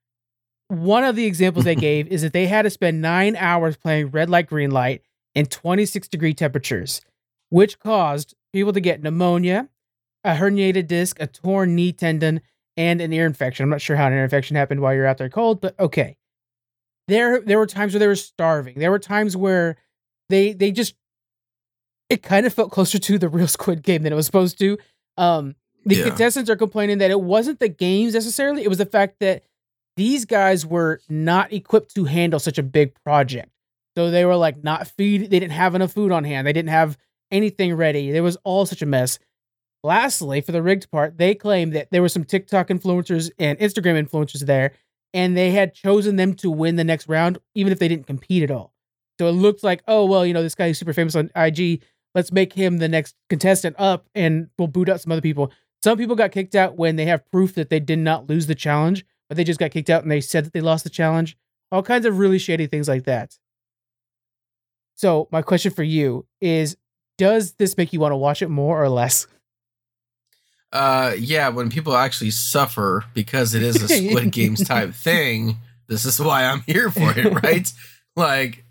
[0.68, 4.10] One of the examples they gave is that they had to spend nine hours playing
[4.10, 5.02] red light, green light
[5.34, 7.00] in 26 degree temperatures,
[7.48, 9.68] which caused people to get pneumonia,
[10.24, 12.40] a herniated disc, a torn knee tendon,
[12.76, 13.64] and an ear infection.
[13.64, 16.16] I'm not sure how an ear infection happened while you're out there cold, but okay.
[17.08, 18.78] There, there were times where they were starving.
[18.78, 19.76] There were times where
[20.28, 20.94] they, they just,
[22.08, 24.78] it kind of felt closer to the real Squid Game than it was supposed to.
[25.16, 25.54] Um,
[25.84, 26.04] the Yeah.
[26.08, 29.42] contestants are complaining that it wasn't the games necessarily; it was the fact that
[29.96, 33.48] these guys were not equipped to handle such a big project.
[33.96, 35.22] So they were like not feed.
[35.30, 36.46] They didn't have enough food on hand.
[36.46, 36.96] They didn't have
[37.30, 38.12] anything ready.
[38.12, 39.18] There was all such a mess.
[39.82, 44.06] Lastly, for the rigged part, they claimed that there were some TikTok influencers and Instagram
[44.06, 44.72] influencers there,
[45.14, 48.42] and they had chosen them to win the next round, even if they didn't compete
[48.42, 48.74] at all.
[49.18, 51.82] So it looked like, oh well, you know, this guy is super famous on IG.
[52.14, 55.50] Let's make him the next contestant up, and we'll boot out some other people.
[55.82, 58.54] Some people got kicked out when they have proof that they did not lose the
[58.54, 61.38] challenge, but they just got kicked out and they said that they lost the challenge.
[61.72, 63.38] All kinds of really shady things like that.
[64.94, 66.76] So my question for you is:
[67.16, 69.26] Does this make you want to watch it more or less?
[70.72, 75.56] Uh, yeah, when people actually suffer because it is a Squid Games type thing,
[75.88, 77.72] this is why I'm here for it, right?
[78.16, 78.64] like,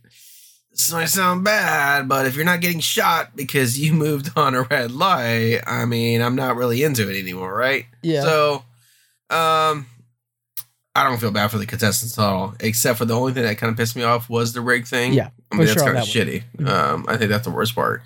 [0.72, 4.62] this might sound bad, but if you're not getting shot because you moved on a
[4.62, 7.86] red light, I mean, I'm not really into it anymore, right?
[8.02, 8.22] Yeah.
[8.22, 8.64] So,
[9.30, 9.86] um,
[10.95, 13.58] I don't feel bad for the contestants at all, except for the only thing that
[13.58, 15.14] kind of pissed me off was the rig thing.
[15.14, 16.43] Yeah, I mean that's sure kind of shitty.
[16.58, 16.68] Mhm.
[16.68, 18.02] Um, I think that's the worst part.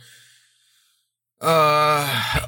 [1.42, 2.48] Uh,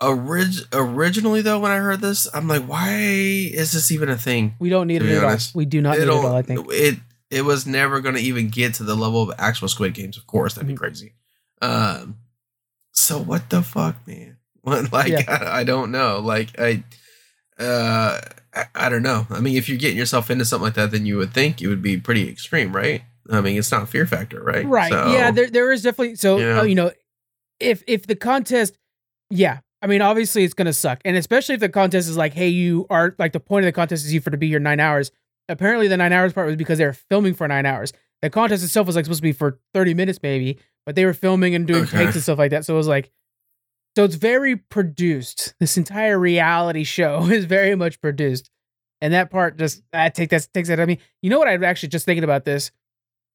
[0.00, 4.54] orig- originally though, when I heard this, I'm like, why is this even a thing?
[4.58, 5.36] we don't need it at all.
[5.54, 6.34] We do not need it at all.
[6.34, 6.66] I think.
[6.70, 6.98] it
[7.30, 10.16] it was never going to even get to the level of actual Squid Games.
[10.16, 10.78] Of course, that'd be Mhm.
[10.78, 11.12] crazy.
[11.62, 12.16] Um,
[12.92, 14.36] so what the fuck, man?
[14.62, 15.24] What, like Yeah.
[15.28, 16.18] I, I don't know.
[16.18, 16.82] Like I,
[17.58, 18.20] uh,
[18.54, 19.26] I, I don't know.
[19.30, 21.68] I mean, if you're getting yourself into something like that, then you would think it
[21.68, 23.02] would be pretty extreme, right?
[23.30, 24.66] I mean, it's not Fear Factor, right?
[24.66, 24.90] Right.
[24.90, 26.60] So- Yeah, there there is definitely so Yeah.
[26.60, 26.90] uh, you know,
[27.60, 28.76] if if the contest
[29.30, 31.00] yeah, I mean obviously it's gonna suck.
[31.04, 33.72] And especially if the contest is like, hey, you are like the point of the
[33.72, 35.10] contest is you for to be here nine hours.
[35.48, 37.92] Apparently the nine hours part was because they were filming for nine hours.
[38.22, 41.14] The contest itself was like supposed to be for 30 minutes maybe, but they were
[41.14, 41.98] filming and doing Okay.
[41.98, 42.64] takes and stuff like that.
[42.64, 43.10] So it was like
[43.96, 45.54] so it's very produced.
[45.58, 48.50] This entire reality show is very much produced.
[49.00, 50.78] And that part just I take that takes that.
[50.78, 52.70] I mean, you know what I'm actually just thinking about this?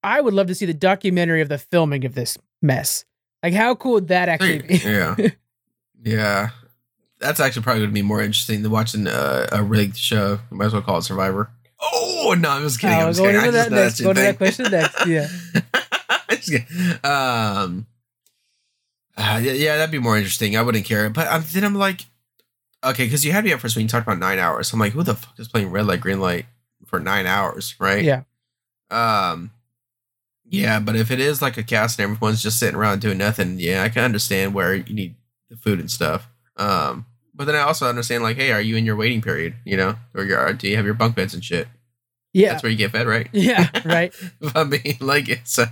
[0.03, 3.03] I would love to see the documentary of the filming of this mess.
[3.41, 4.75] Like, how cool would that actually be?
[4.77, 5.15] yeah,
[6.05, 6.49] yeah.
[7.19, 10.39] That's actually probably going to be more interesting than watching a, a rigged show.
[10.51, 11.49] You might as well call it Survivor.
[11.81, 12.97] Oh no, I'm just kidding.
[12.97, 13.49] I'm just going kidding.
[13.49, 14.01] I just that next.
[14.01, 15.05] Going to that question next.
[15.07, 15.27] Yeah.
[17.03, 17.87] Um,
[19.17, 20.55] uh, yeah, yeah, that'd be more interesting.
[20.57, 22.05] I wouldn't care, but um, then I'm like,
[22.83, 24.71] okay, because you had me at first when you talked about nine hours.
[24.71, 26.45] I'm like, who the fuck is playing red light, green light
[26.85, 28.03] for nine hours, right?
[28.03, 28.23] Yeah.
[28.91, 29.51] Um,
[30.47, 33.59] yeah, but if it is like a cast and everyone's just sitting around doing nothing,
[33.59, 35.15] yeah, I can understand where you need
[35.49, 36.27] the food and stuff.
[36.57, 39.55] Um, but then I also understand like, hey, are you in your waiting period?
[39.65, 41.67] You know, or your do you have your bunk beds and shit?
[42.33, 42.49] Yeah.
[42.51, 43.27] That's where you get fed, right?
[43.33, 44.13] Yeah, right.
[44.55, 45.39] I mean, like it.
[45.45, 45.65] So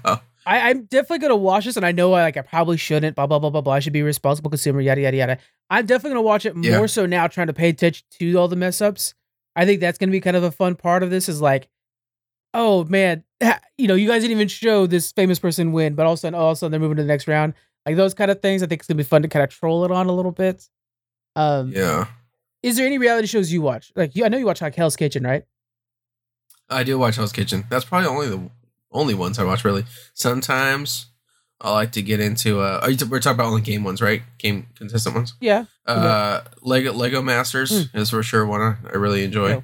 [0.45, 3.15] I, I'm definitely gonna watch this, and I know I like I probably shouldn't.
[3.15, 3.74] Blah blah blah blah blah.
[3.74, 4.82] I should be a responsible consumer.
[4.82, 5.38] Yada yada yada.
[5.69, 6.78] I'm definitely gonna watch it Yeah.
[6.78, 9.13] more so now, trying to pay attention to all the mess ups.
[9.55, 11.30] I think that's gonna be kind of a fun part of this.
[11.30, 11.69] Is like,
[12.53, 13.24] oh man,
[13.78, 16.19] you know, you guys didn't even show this famous person win, but all of a
[16.19, 17.53] sudden, all of a sudden they're moving to the next round.
[17.86, 18.64] Like those kind of things.
[18.64, 20.68] I think it's gonna be fun to kind of troll it on a little bit.
[21.36, 22.06] Um, yeah,
[22.62, 23.92] is there any reality shows you watch?
[23.96, 25.44] Like, you, I know you watch like Hell's Kitchen, right?
[26.70, 27.66] I do watch Hell's Kitchen.
[27.70, 28.50] That's probably only the
[28.92, 29.84] only ones I watch really.
[30.14, 31.08] Sometimes
[31.60, 32.62] I like to get into.
[32.62, 34.22] Uh, are we're talking about only game ones, right?
[34.38, 35.34] Game consistent ones.
[35.42, 35.66] Yeah.
[35.86, 39.62] Uh, Lego Lego Masters is for sure one I, I really enjoy.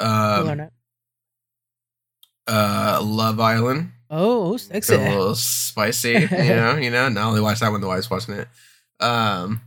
[0.00, 0.72] We'll learn Um, it.
[2.48, 3.92] uh, Love Island.
[4.14, 4.94] Oh, It's sexy.
[4.94, 6.76] a little spicy, you know.
[6.76, 8.46] You know, not only watch that when the wife's watching it.
[9.00, 9.62] Um,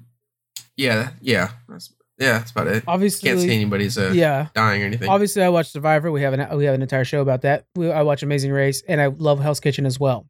[0.77, 2.83] yeah, yeah, that's, yeah, that's about it.
[2.87, 4.47] Obviously, Can't see anybody's uh, yeah.
[4.53, 5.09] dying or anything.
[5.09, 6.11] Obviously, I watch Survivor.
[6.11, 7.65] We have an we have an entire show about that.
[7.75, 10.27] We, I watch Amazing Race, and I love Hell's Kitchen as well.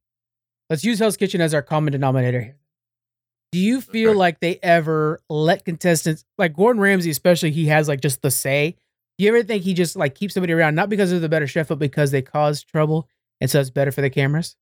[0.70, 2.56] Let's use Hell's Kitchen as our common denominator here.
[3.52, 4.18] Do you feel Okay.
[4.18, 8.76] like they ever let contestants, like Gordon Ramsay, especially, he has like just the say?
[9.18, 11.48] Do you ever think he just like keeps somebody around not because they're the better
[11.48, 13.08] chef, but because they cause trouble,
[13.42, 14.56] and so it's better for the cameras?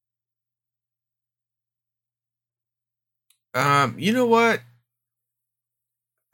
[3.54, 4.62] Um, you know what?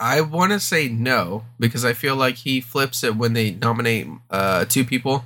[0.02, 4.08] I want to say no because I feel like he flips it when they nominate
[4.30, 5.26] uh two people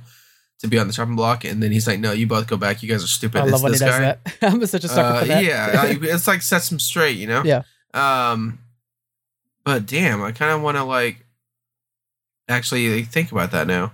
[0.58, 2.82] to be on the chopping block, and then he's like, "No, you both go back.
[2.82, 4.00] You guys are stupid." I It's love when he does guy.
[4.00, 4.36] that.
[4.42, 5.44] I'm such a sucker Uh, for that.
[5.44, 7.44] Yeah, it's like sets them straight, you know.
[7.44, 7.62] Yeah.
[7.92, 8.58] Um,
[9.64, 11.24] but damn, I kind of want to like
[12.48, 13.92] actually think about that now.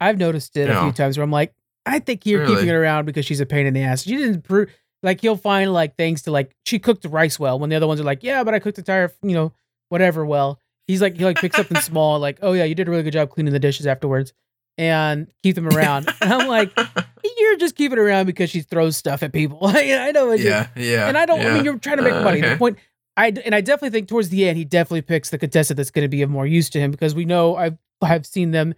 [0.00, 0.82] I've noticed it a Yeah.
[0.82, 1.52] few times where I'm like,
[1.86, 2.54] I think you're Really?
[2.54, 4.02] keeping it around because she's a pain in the ass.
[4.04, 4.70] She didn't prove
[5.02, 7.86] like he'll find like things to like she cooked the rice well when the other
[7.86, 9.52] ones are like, yeah, but I cooked the entire you know
[9.90, 10.58] whatever well.
[10.86, 13.12] He's like he like picks something small like, oh yeah, you did a really good
[13.12, 14.32] job cleaning the dishes afterwards,
[14.78, 16.08] and keep them around.
[16.20, 16.72] and I'm like,
[17.38, 19.58] you're just keeping around because she throws stuff at people.
[19.62, 21.08] I know, yeah, yeah.
[21.08, 21.40] and I don't.
[21.40, 22.40] I mean, you're trying to make Uh, money.
[22.40, 22.78] The point,
[23.16, 26.04] I and I definitely think towards the end, he definitely picks the contestant that's going
[26.04, 28.74] to be of more use to him because we know I've I've seen them.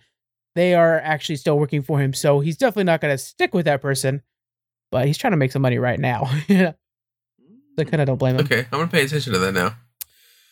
[0.57, 3.67] They are actually still working for him, so he's definitely not going to stick with
[3.67, 4.23] that person.
[4.91, 6.23] But he's trying to make some money right now.
[7.79, 8.45] I kind of don't blame him.
[8.47, 9.77] Okay, I'm gonna pay attention to that now.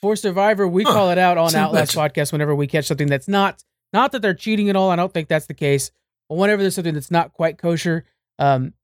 [0.03, 0.93] For Survivor, we Huh.
[0.93, 4.21] call it out on So Outlast podcast whenever we catch something that's not not that
[4.23, 4.91] they're cheating at all.
[4.91, 5.91] I don't think that's the case.
[6.29, 8.05] But whenever there's something that's not quite kosher,
[8.39, 8.75] um,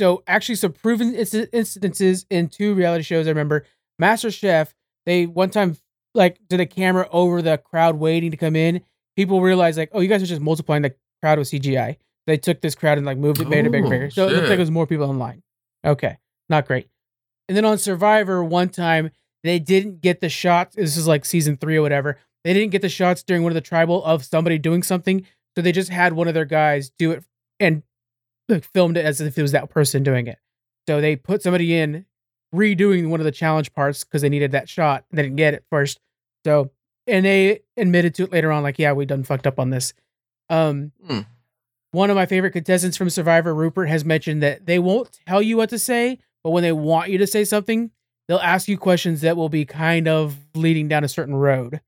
[0.00, 3.26] so actually some proven incidences in two reality shows.
[3.26, 3.64] I remember
[3.98, 4.74] Master Chef.
[5.06, 5.76] They one time
[6.14, 8.82] like did a camera over the crowd waiting to come in.
[9.18, 11.96] People realize like, oh, you guys are just multiplying the crowd with CGI.
[12.28, 14.10] They took this crowd and like moved it, made it bigger, bigger.
[14.10, 15.42] So it looked like it was more people online.
[15.84, 16.88] Okay, not great.
[17.48, 19.10] And then on Survivor, one time
[19.42, 20.76] they didn't get the shots.
[20.76, 22.16] This is like season three or whatever.
[22.44, 25.26] They didn't get the shots during one of the tribal of somebody doing something.
[25.56, 27.24] So they just had one of their guys do it
[27.58, 27.82] and
[28.48, 30.38] like, filmed it as if it was that person doing it.
[30.86, 32.06] So they put somebody in
[32.54, 35.06] redoing one of the challenge parts because they needed that shot.
[35.10, 35.98] They didn't get it first.
[36.46, 36.70] So
[37.08, 39.92] and they admitted to it later on, like, yeah, we done fucked up on this.
[40.50, 41.20] Um Hmm.
[41.92, 45.56] one of my favorite contestants from Survivor, Rupert, has mentioned that they won't tell you
[45.56, 47.90] what to say, but when they want you to say something,
[48.28, 51.80] they'll ask you questions that will be kind of leading down a certain road.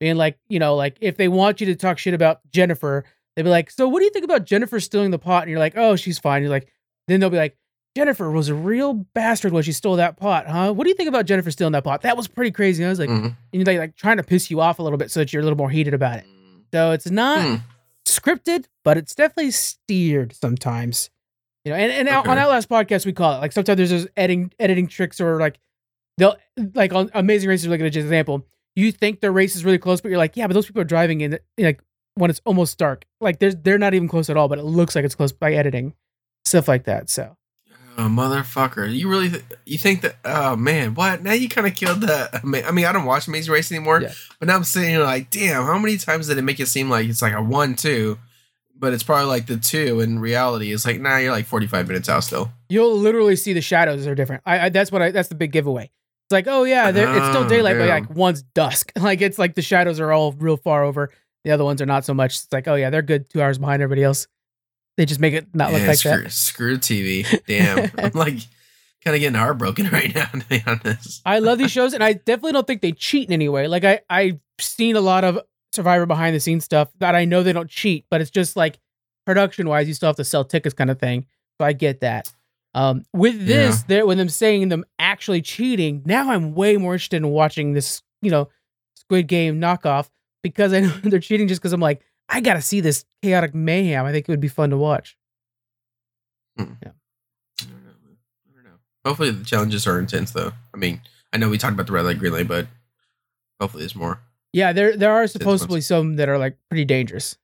[0.00, 3.04] Being like, you know, like if they want you to talk shit about Jennifer,
[3.34, 5.42] they'll be like, So what do you think about Jennifer stealing the pot?
[5.42, 6.42] And you're like, Oh, she's fine.
[6.42, 6.68] You're like,
[7.08, 7.56] then they'll be like,
[7.96, 10.72] Jennifer was a real bastard when she stole that pot, huh?
[10.72, 12.02] What do you think about Jennifer stealing that pot?
[12.02, 12.84] That was pretty crazy.
[12.84, 13.24] I was like, Mhm.
[13.24, 15.40] and you're like, like trying to piss you off a little bit so that you're
[15.40, 16.24] a little more heated about it.
[16.72, 17.54] So it's not Hmm.
[18.06, 21.10] scripted, but it's definitely steered sometimes.
[21.64, 22.42] You know, and, and out- on Okay.
[22.44, 25.58] Outlast podcast we call it like sometimes there's those editing editing tricks or like
[26.18, 26.36] they'll
[26.74, 28.46] like on Amazing Races like an example.
[28.76, 30.84] You think the race is really close, but you're like, yeah, but those people are
[30.84, 31.82] driving in like
[32.14, 33.04] when it's almost dark.
[33.20, 35.52] Like there's they're not even close at all, but it looks like it's close by
[35.54, 35.94] editing,
[36.44, 37.10] stuff like that.
[37.10, 37.36] So
[38.00, 38.94] Oh, motherfucker!
[38.94, 40.16] You really th- you think that?
[40.24, 41.22] Oh man, what?
[41.22, 42.40] Now you kind of killed the.
[42.66, 44.12] I mean, I don't watch Amazing Race anymore, Yeah.
[44.38, 46.88] but now I'm sitting here like, damn, how many times did it make it seem
[46.88, 48.16] like it's like a one two,
[48.78, 50.72] but it's probably like the two in reality.
[50.72, 52.52] It's like, nah, you're like 45 minutes out still.
[52.68, 54.42] you'll literally see the shadows are different.
[54.46, 55.84] I, I that's what I that's the big giveaway.
[55.84, 58.92] It's like, oh yeah, they're- it's still Oh, daylight, but like one's dusk.
[58.96, 61.10] Like it's like the shadows are all real far over.
[61.44, 62.34] The other ones are not so much.
[62.34, 64.28] It's like, oh yeah, they're good two hours behind everybody else.
[64.98, 66.32] They just make it not look Yeah, like screw, that.
[66.32, 67.24] screw TV.
[67.46, 68.34] Damn, I'm like
[69.04, 70.26] kind of getting heartbroken right now.
[70.26, 73.32] To be honest, I love these shows, and I definitely don't think they cheat in
[73.32, 73.66] any way.
[73.68, 75.38] Like I I've seen a lot of
[75.72, 78.78] Survivor behind the scenes stuff that I know they don't cheat, but it's just like
[79.24, 81.26] production wise, you still have to sell tickets kind of thing.
[81.60, 82.32] So I get that.
[82.74, 87.16] Um, with this, there when them saying them actually cheating, now I'm way more interested
[87.18, 88.48] in watching this, you know,
[88.94, 90.08] Squid Game knockoff
[90.42, 91.48] because I know they're cheating.
[91.48, 94.04] Just because I'm like, I gotta see this chaotic mayhem.
[94.04, 95.16] I think it would be fun to watch.
[96.56, 96.62] Hmm.
[96.62, 96.92] I don't know.
[97.60, 98.70] I don't know.
[99.04, 100.52] Hopefully the challenges are intense though.
[100.74, 101.00] I mean,
[101.32, 102.66] I know we talked about the red light, green light, but
[103.60, 104.20] hopefully there's more.
[104.52, 107.36] Yeah, there there are supposedly some that are like pretty dangerous.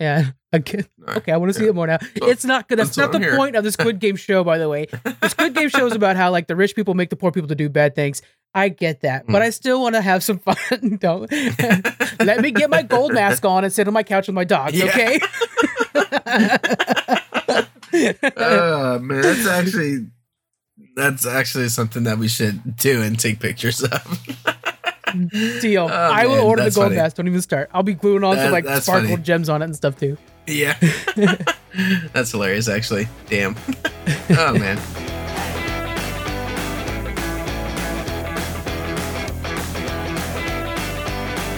[0.00, 0.30] Yeah.
[0.54, 0.84] Okay.
[1.02, 1.18] Alright.
[1.18, 1.70] Okay, I want to see Yeah.
[1.70, 1.98] it more now.
[2.18, 2.78] Well, it's not good.
[2.78, 3.36] That's that's not the here.
[3.36, 4.86] point of the Squid Game show, by the way.
[4.86, 7.48] The Squid Game show is about how like the rich people make the poor people
[7.48, 8.22] to do bad things.
[8.56, 9.46] I get that, but Mm.
[9.46, 10.96] I still want to have some fun.
[11.00, 11.30] Don't
[12.20, 14.72] let me get my gold mask on and sit on my couch with my dogs.
[14.72, 14.86] Yeah.
[14.86, 15.20] Okay.
[18.36, 20.06] uh, man, that's actually
[20.94, 24.26] that's actually something that we should do and take pictures of.
[25.60, 25.84] Deal.
[25.84, 26.96] Oh, I will order the gold funny.
[26.96, 27.16] mask.
[27.16, 27.70] Don't even start.
[27.72, 29.22] I'll be gluing on That- some like that's sparkle funny.
[29.22, 30.16] gems on it and stuff too.
[30.46, 30.76] Yeah,
[32.12, 32.68] that's hilarious.
[32.68, 33.56] Actually, damn.
[34.30, 34.78] oh man.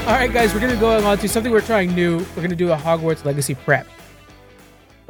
[0.08, 2.16] All right, guys, we're going to go on to something we're trying new.
[2.16, 3.86] We're going to do a Hogwarts Legacy prep.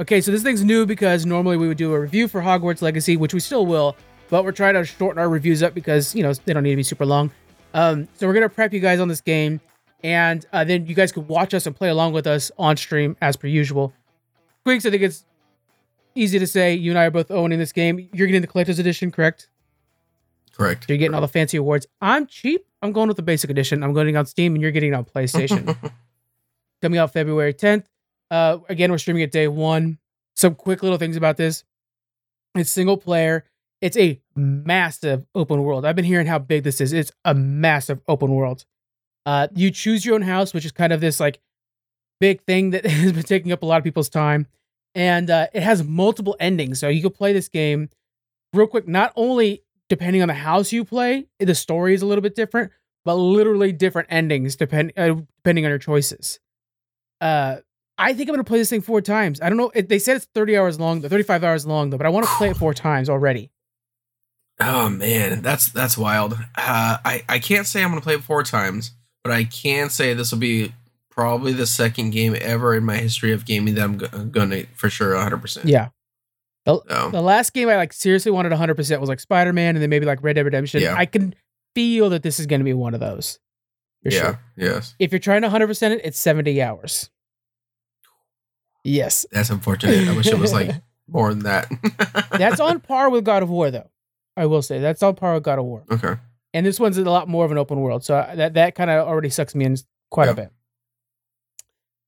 [0.01, 3.17] Okay, so this thing's new because normally we would do a review for Hogwarts Legacy,
[3.17, 3.97] which we still will,
[4.29, 6.77] but we're trying to shorten our reviews up because, you know, they don't need to
[6.77, 7.31] be super long.
[7.75, 9.61] Um, so we're going to prep you guys on this game,
[10.03, 13.17] and uh, then you guys can watch us and play along with us on stream
[13.23, 13.93] as per usual.
[14.63, 15.25] Squeaks, I think it's
[16.17, 18.09] easy to say you and I are both owning this game.
[18.13, 19.49] You're getting the collector's edition, correct?
[20.59, 20.85] Correct.
[20.85, 21.87] So you're getting all the fancy awards.
[22.01, 22.67] I'm cheap.
[22.83, 23.83] I'm going with the basic edition.
[23.83, 25.77] I'm going on Steam, and you're getting it on PlayStation.
[26.83, 27.87] Coming out February 10th.
[28.31, 29.99] Uh, again, we're streaming it day one.
[30.37, 31.65] Some quick little things about this.
[32.55, 33.45] It's single player.
[33.81, 35.85] It's a massive open world.
[35.85, 36.93] I've been hearing how big this is.
[36.93, 38.65] It's a massive open world.
[39.27, 41.41] Uh, you choose your own house, which is kind of this like
[42.21, 44.47] big thing that has been taking up a lot of people's time.
[44.95, 46.81] And uh, it has multiple endings.
[46.81, 47.91] So you can play this game
[48.53, 52.23] real quick, not only depending on the house you play, the story is a little
[52.23, 52.73] bit different,
[53.05, 56.39] but literally different endings depend uh, depending on your choices.
[57.21, 57.57] Uh,
[57.97, 59.41] I think I'm gonna play this thing four times.
[59.41, 59.73] I don't know.
[59.75, 62.51] They said it's 30 hours long, 35 hours long though, but I want to play
[62.51, 63.51] it four times already.
[64.61, 66.35] Oh man, that's that's wild.
[66.57, 68.93] Uh, I I can't say I'm gonna play it four times,
[69.25, 70.73] but I can say this will be
[71.11, 74.89] probably the second game ever in my history of gaming that I'm go- gonna for
[74.91, 75.39] sure 100.
[75.39, 75.89] percent Yeah.
[76.69, 79.91] So, The last game I like seriously wanted 100% was like Spider Man, and then
[79.91, 80.83] maybe like Red Dead Redemption.
[80.83, 80.95] Yeah.
[80.97, 81.35] I can
[81.75, 83.39] feel that this is gonna be one of those.
[84.03, 84.41] For yeah, sure.
[84.57, 87.11] yes, If you're trying to 100% it, it's 70 hours.
[88.85, 89.27] Yes.
[89.33, 90.09] that's unfortunate.
[90.09, 90.71] I wish it was like
[91.09, 91.69] more than that.
[92.31, 93.91] That's on par with God of War, though.
[94.37, 95.83] I will say that's on par with God of War.
[95.91, 96.15] okay.
[96.55, 99.07] and this one's a lot more of an open world so that that kind of
[99.09, 99.77] already sucks me in
[100.11, 100.31] quite Yeah.
[100.33, 100.53] a bit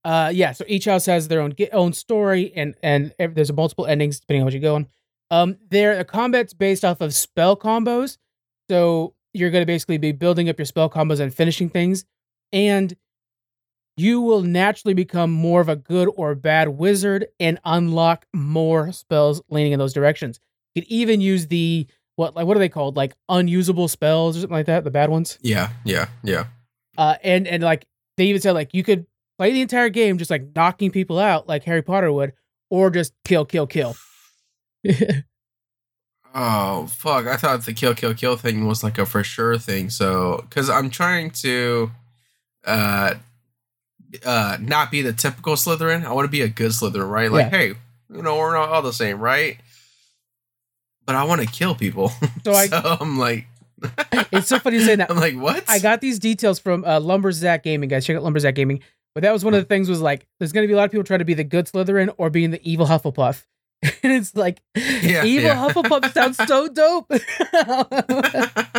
[0.03, 4.19] uh yeah so each house has their own own story and and there's multiple endings
[4.19, 4.87] depending on what you're going
[5.31, 8.17] um there the combat's based off of spell combos.
[8.69, 12.05] So you're going to basically be building up your spell combos and finishing things.
[12.51, 12.95] And
[13.97, 19.41] you will naturally become more of a good or bad wizard and unlock more spells
[19.49, 20.39] leaning in those directions.
[20.75, 22.97] You could even use the what like what are they called?
[22.97, 25.37] Like unusable spells or something like that the bad ones?
[25.41, 26.45] Yeah, yeah, yeah.
[26.97, 27.85] uh and and like
[28.17, 29.05] they even said like you could
[29.41, 32.31] play the entire game just like knocking people out like harry potter would
[32.69, 33.95] or just kill kill kill
[36.33, 37.27] Oh fuck!
[37.27, 39.89] I thought the kill, kill, kill thing was like a for sure thing.
[39.89, 41.91] So, because I'm trying to,
[42.65, 43.15] uh,
[44.25, 46.05] uh, not be the typical Slytherin.
[46.05, 47.29] I want to be a good Slytherin, right?
[47.29, 47.57] Like, Yeah.
[47.57, 47.67] hey,
[48.13, 49.57] you know, we're not all the same, right?
[51.05, 52.13] But I want to kill people.
[52.45, 53.47] So I- so I'm like,
[54.31, 55.65] it's so funny you say that I'm like, what?
[55.67, 58.79] i got these details from uh lumberzack gaming guys check out lumberzack gaming
[59.13, 60.91] but that was one of the things was like there's gonna be a lot of
[60.91, 63.43] people trying to be the good slytherin or being the evil hufflepuff
[63.83, 65.67] and it's like Yeah, evil yeah.
[65.69, 67.11] hufflepuff sounds so dope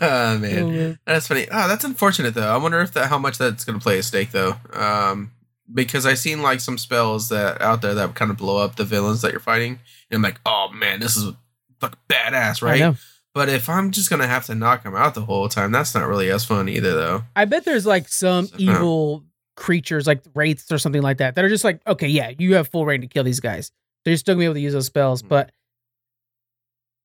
[0.00, 1.46] oh man, that's funny.
[1.50, 2.52] Oh, that's unfortunate though.
[2.52, 4.56] I wonder if that how much that's gonna play a stake though.
[4.72, 5.32] Um,
[5.72, 8.84] because I seen like some spells that out there that kind of blow up the
[8.84, 9.78] villains that you're fighting,
[10.10, 11.32] and I'm like, oh man, this is
[11.80, 12.96] fucking badass, I right?
[13.38, 16.08] But if I'm just gonna have to knock them out the whole time, that's not
[16.08, 17.22] really as fun either, though.
[17.36, 19.24] I bet there's like some So- evil
[19.54, 22.66] creatures like wraiths or something like that that are just like, okay, yeah, you have
[22.66, 23.66] full reign to kill these guys.
[24.02, 25.22] So you're still gonna be able to use those spells.
[25.22, 25.28] Mhm.
[25.28, 25.52] But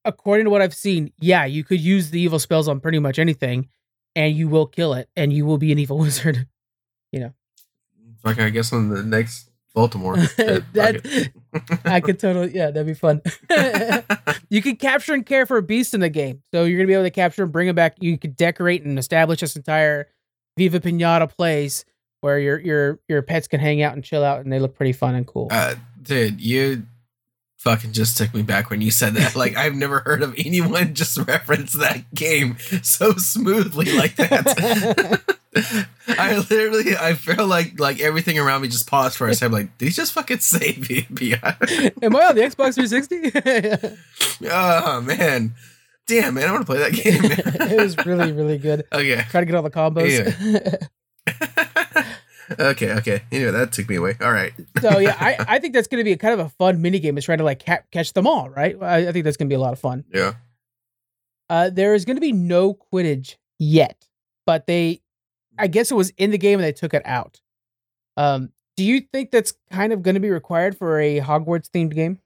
[0.05, 3.19] according to what I've seen, yeah, you could use the evil spells on pretty much
[3.19, 3.69] anything
[4.15, 6.47] and you will kill it and you will be an evil wizard.
[7.11, 7.33] You know?
[8.23, 10.63] Like I guess on the next Voldemort.
[10.73, 11.31] That.
[11.85, 13.21] I could totally yeah, that'd be fun.
[14.49, 16.41] you can capture and care for a beast in the game.
[16.53, 17.97] So you're gonna be able to capture and bring them back.
[17.99, 20.07] You could decorate and establish this entire
[20.57, 21.85] Viva Pinata place
[22.21, 24.93] where your your your pets can hang out and chill out and they look pretty
[24.93, 25.47] fun and cool.
[25.51, 26.85] uh, dude, you
[27.63, 29.33] fucking just took me back when you said that.
[29.43, 35.21] Like I've never heard of anyone just reference that game so smoothly like that.
[36.07, 39.53] I literally I feel like like everything around me just paused for a second.
[39.53, 40.73] Like, did he just fucking say
[41.13, 41.93] Beyond?
[42.01, 44.47] Am I on the Xbox 360?
[44.49, 45.55] oh man.
[46.05, 47.71] Damn man, I want to play that game.
[47.71, 48.85] it was really, really good.
[48.91, 49.25] Okay.
[49.29, 50.89] Try to get all the combos.
[52.59, 53.23] Okay, okay.
[53.31, 54.15] Anyway, that took me away.
[54.21, 54.53] All right.
[54.81, 57.17] so yeah, I, I think that's gonna be a kind of a fun mini game.
[57.17, 58.75] Is trying to like ca- catch them all, right?
[58.81, 60.05] I, I think that's gonna be a lot of fun.
[60.13, 60.33] Yeah.
[61.49, 64.07] Uh, there is gonna be no Quidditch yet,
[64.45, 65.01] but they,
[65.57, 67.41] I guess it was in the game and they took it out.
[68.17, 71.93] Um, do you think that's kind of going to be required for a Hogwarts themed
[71.93, 72.19] game?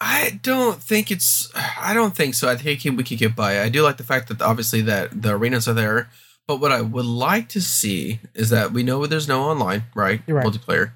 [0.00, 1.50] I don't think it's.
[1.54, 2.48] I don't think so.
[2.48, 3.60] I think we could get by.
[3.60, 6.10] I do like the fact that obviously that the arenas are there,
[6.46, 10.20] but what I would like to see is that we know there's no online, right?
[10.26, 10.46] right.
[10.46, 10.92] Multiplayer.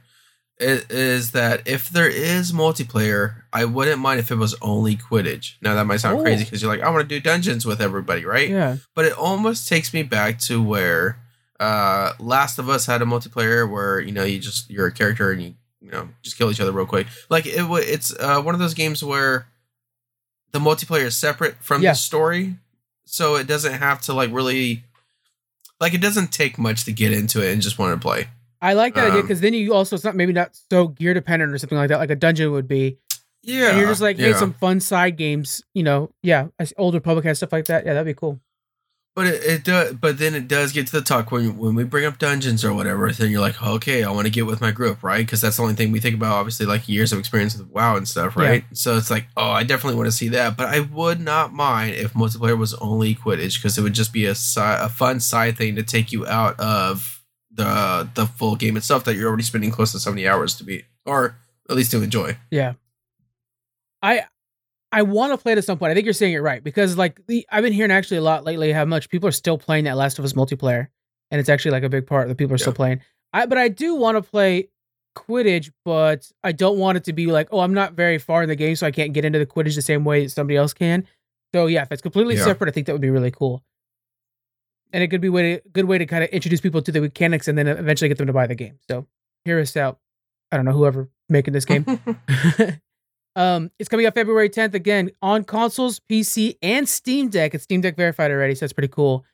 [0.61, 5.55] It is that if there is multiplayer, I wouldn't mind if it was only Quidditch.
[5.63, 6.23] Now that might sound Oh.
[6.23, 8.49] crazy because you're like, I want to do dungeons with everybody, right?
[8.51, 11.21] Yeah, But it almost takes me back to where
[11.61, 15.31] uh Last of Us had a multiplayer where you know you just you're a character
[15.33, 17.07] and you you know just kill each other real quick.
[17.31, 19.47] Like it it's uh, one of those games where
[20.53, 21.93] the multiplayer is separate from Yeah.
[21.93, 22.57] the story,
[23.05, 24.85] so it doesn't have to like really
[25.81, 28.29] like it doesn't take much to get into it and just want to play.
[28.61, 31.15] I like that idea Um, because then you also it's not maybe not so gear
[31.15, 32.99] dependent or something like that, like a dungeon would be.
[33.43, 34.37] Yeah, and you're just like, hey, yeah.
[34.37, 36.11] some fun side games, you know?
[36.23, 37.87] Yeah, Old Republic has stuff like that.
[37.87, 38.41] Yeah, that'd be cool.
[39.19, 39.95] But it, it does.
[39.95, 42.73] But then it does get to the talk when when we bring up dungeons or
[42.73, 43.11] whatever.
[43.11, 45.27] Then you're like, okay, I want to get with my group, right?
[45.27, 46.35] Because that's the only thing we think about.
[46.35, 48.63] Obviously, like years of experience with WoW and stuff, right?
[48.75, 50.57] So it's like, oh, I definitely want to see that.
[50.57, 54.25] But I would not mind if multiplayer was only Quidditch because it would just be
[54.25, 58.77] a si- a fun side thing to take you out of the the full game
[58.77, 61.35] itself that you're already spending close to seventy hours to beat, or
[61.69, 62.37] at least to enjoy.
[62.53, 62.75] Yeah.
[64.01, 64.27] I
[64.91, 65.91] I want to play it at some point.
[65.91, 68.45] I think you're saying it right because like the I've been hearing actually a lot
[68.45, 70.89] lately how much people are still playing that Last of Us multiplayer,
[71.31, 73.01] and it's actually like a big part that people are still playing.
[73.33, 74.69] I but I do want to play
[75.15, 78.49] Quidditch, but I don't want it to be like, oh, I'm not very far in
[78.49, 80.73] the game, so I can't get into the Quidditch the same way that somebody else
[80.73, 81.07] can.
[81.55, 82.45] So yeah, if it's completely Yeah.
[82.45, 83.63] separate, I think that would be really cool.
[84.93, 87.01] And it could be way to, good way to kind of introduce people to the
[87.03, 88.79] mechanics and then eventually get them to buy the game.
[88.89, 89.07] So
[89.45, 89.99] hear us out.
[90.51, 91.85] I don't know whoever making this game.
[93.37, 97.55] um, it's coming out February 10th again on consoles, PC, and Steam Deck.
[97.55, 99.25] It's Steam Deck verified already, so that's pretty cool.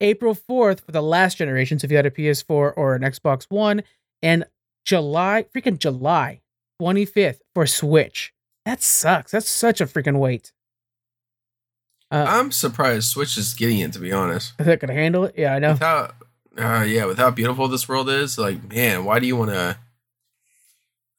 [0.00, 3.44] April 4th for the last generation, so if you had a PS4 or an Xbox
[3.48, 3.82] One,
[4.22, 4.44] and
[4.84, 6.40] July, freaking July
[6.80, 8.32] 25th for Switch.
[8.64, 9.32] That sucks.
[9.32, 10.52] That's such a freaking wait.
[12.10, 13.92] Uh, I'm surprised Switch is getting it.
[13.94, 14.52] To be honest.
[14.58, 15.34] is that gonna handle it?
[15.36, 15.72] Yeah, I know.
[15.72, 16.10] with how
[16.56, 19.76] uh, yeah with how beautiful this world is like man why do you want to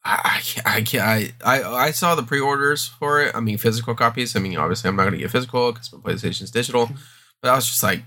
[0.05, 3.35] I, I can't, I can't I, I I saw the pre-orders for it.
[3.35, 4.35] I mean physical copies.
[4.35, 6.89] I mean obviously I'm not gonna get physical because my PlayStation's digital.
[7.41, 8.03] But I was just like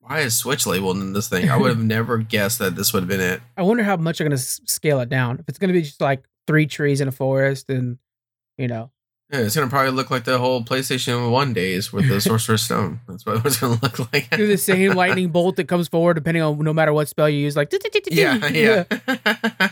[0.00, 1.50] why is Switch labeled in this thing?
[1.50, 3.40] I would have never guessed that this would have been it.
[3.56, 5.38] I wonder how much they're gonna scale it down.
[5.38, 7.98] If it's gonna be just like three trees in a forest, and
[8.56, 8.90] you know,
[9.32, 13.00] yeah, it's gonna probably look like the whole PlayStation One days with the Sorcerer's Stone
[13.06, 16.42] that's what it's gonna look like do the same lightning bolt that comes forward depending
[16.42, 17.56] on no matter what spell you use.
[17.56, 17.72] Like,
[18.10, 18.84] yeah yeah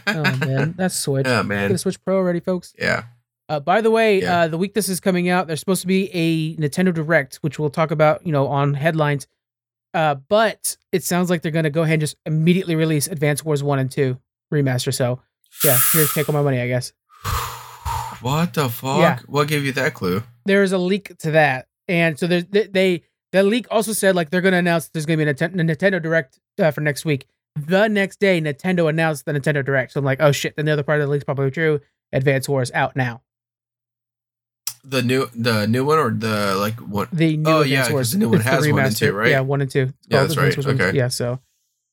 [0.07, 1.27] Oh man, that's Switch.
[1.27, 2.75] oh Get man Switch Pro already, folks.
[2.79, 3.05] yeah
[3.49, 4.41] Uh, by the way, Yeah.
[4.43, 7.59] uh, the week this is coming out, there's supposed to be a Nintendo Direct, which
[7.59, 9.27] we'll talk about, you know, on headlines.
[9.95, 13.63] Uh, but it sounds like they're gonna go ahead and just immediately release Advance Wars
[13.63, 14.19] One and Two
[14.53, 14.93] remaster.
[14.93, 15.23] So
[15.65, 16.93] yeah, here's take all my money, I guess.
[18.27, 18.99] What the fuck?
[18.99, 19.18] Yeah.
[19.27, 20.22] What gave you that clue?
[20.47, 23.03] There is a leak to that, and so there's they, they
[23.33, 26.70] the leak also said like they're gonna announce there's gonna be a Nintendo, Direct uh,
[26.72, 27.27] for next week.
[27.55, 29.93] The next day, Nintendo announced the Nintendo Direct.
[29.93, 30.57] So I'm like, oh shit.
[30.57, 31.81] Then the other part of the leak's probably true.
[32.12, 33.22] Advance Wars out now.
[34.85, 37.11] The new the new one or the like what?
[37.12, 38.11] The new Oh, Advance yeah, Wars.
[38.12, 39.31] the new one It's has one and two, right?
[39.31, 39.83] Yeah, one and two.
[39.83, 40.57] It's Yeah, that's Advance right.
[40.57, 40.87] Wars one and two.
[40.89, 40.97] Okay.
[40.99, 41.41] Yeah, so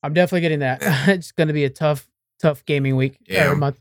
[0.04, 0.80] I'm definitely getting that.
[1.10, 2.08] it's gonna be a tough,
[2.40, 3.46] tough gaming week Yeah.
[3.46, 3.78] every month.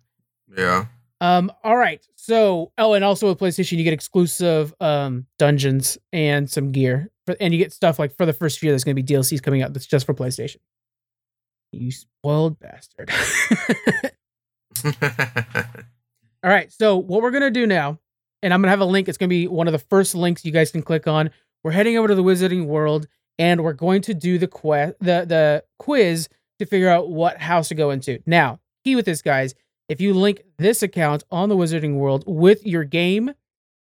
[0.56, 0.86] Yeah.
[1.22, 2.04] Um, all right.
[2.16, 7.36] So, oh, and also with PlayStation, you get exclusive um dungeons and some gear, for,
[7.38, 8.72] and you get stuff like for the first year.
[8.72, 10.56] There's going to be DLCs coming out that's just for PlayStation.
[11.70, 13.12] You spoiled bastard.
[16.42, 16.72] all right.
[16.72, 18.00] So what we're gonna do now,
[18.42, 19.08] and I'm gonna have a link.
[19.08, 21.30] It's gonna be one of the first links you guys can click on.
[21.62, 23.06] We're heading over to the Wizarding World,
[23.38, 27.68] and we're going to do the quest, the the quiz to figure out what house
[27.68, 28.18] to go into.
[28.26, 29.54] Now, key with this, guys
[29.92, 33.32] if you link this account on the Wizarding World with your game,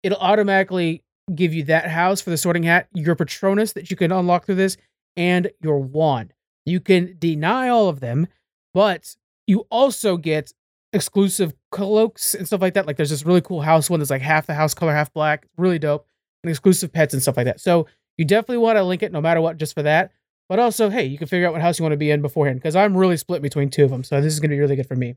[0.01, 1.03] it'll automatically
[1.35, 4.55] give you that house for the sorting hat, your Patronus that you can unlock through
[4.55, 4.75] this,
[5.15, 6.33] and your wand.
[6.65, 8.25] You can deny all of them,
[8.73, 10.51] but you also get
[10.93, 12.87] exclusive cloaks and stuff like that.
[12.87, 15.45] Like there's this really cool house one that's like half the house color, half black.
[15.57, 16.07] Really dope.
[16.43, 17.59] And exclusive pets and stuff like that.
[17.59, 17.85] So
[18.17, 20.11] you definitely want to link it no matter what, just for that.
[20.47, 22.59] But also, hey, you can figure out what house you want to be in beforehand
[22.59, 24.03] because I'm really split between two of them.
[24.03, 25.15] So this is going to be really good for me.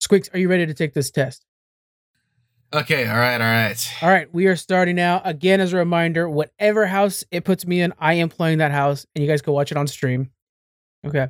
[0.00, 1.44] Squeaks, are you ready to take this test?
[2.72, 3.94] Okay, all right, all right.
[4.02, 5.22] All right, we are starting now.
[5.24, 9.06] Again, as a reminder, whatever house it puts me in, I am playing that house,
[9.14, 10.30] and you guys can watch it on stream.
[11.06, 11.28] Okay.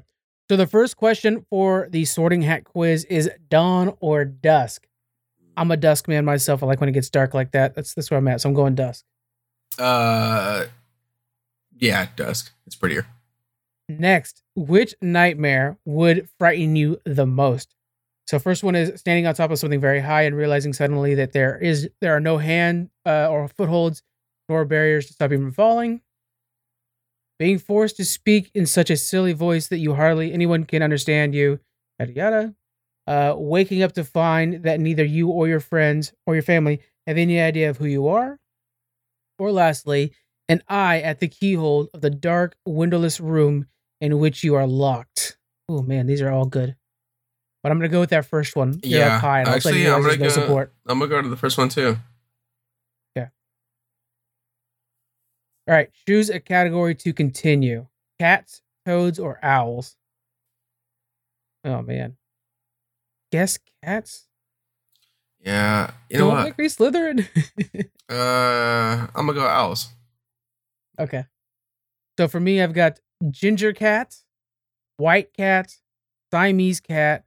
[0.48, 4.86] So the first question for the sorting hat quiz is dawn or dusk.
[5.56, 6.62] I'm a dusk man myself.
[6.62, 7.74] I like when it gets dark like that.
[7.74, 8.40] That's that's where I'm at.
[8.40, 9.04] So I'm going dusk.
[9.78, 10.66] Uh,
[11.78, 12.52] yeah, dusk.
[12.66, 13.06] It's prettier.
[13.88, 17.75] Next, which nightmare would frighten you the most?
[18.26, 21.32] So first one is standing on top of something very high and realizing suddenly that
[21.32, 24.02] there is there are no hand uh, or footholds
[24.48, 26.00] nor barriers to stop you from falling.
[27.38, 31.34] Being forced to speak in such a silly voice that you hardly anyone can understand
[31.34, 31.60] you,
[32.00, 32.54] yada yada.
[33.06, 37.16] Uh, waking up to find that neither you or your friends or your family have
[37.16, 38.40] any idea of who you are.
[39.38, 40.12] Or lastly,
[40.48, 43.66] an eye at the keyhole of the dark, windowless room
[44.00, 45.38] in which you are locked.
[45.68, 46.74] Oh man, these are all good.
[47.66, 48.78] But I'm gonna go with that first one.
[48.84, 50.72] Yeah, high, and I'll actually, I'm gonna no go- support.
[50.86, 51.96] I'm gonna go to the first one too.
[53.16, 53.26] Yeah.
[55.66, 57.88] All right, choose a category to continue:
[58.20, 59.96] cats, toads, or owls.
[61.64, 62.18] Oh man,
[63.32, 64.28] guess cats.
[65.40, 66.56] Yeah, you know what?
[66.56, 67.26] me Slytherin.
[68.08, 69.88] Uh, I'm gonna go owls.
[71.00, 71.24] okay.
[72.16, 74.18] So for me, I've got ginger cat,
[74.98, 75.74] white cat,
[76.32, 77.25] Siamese cat,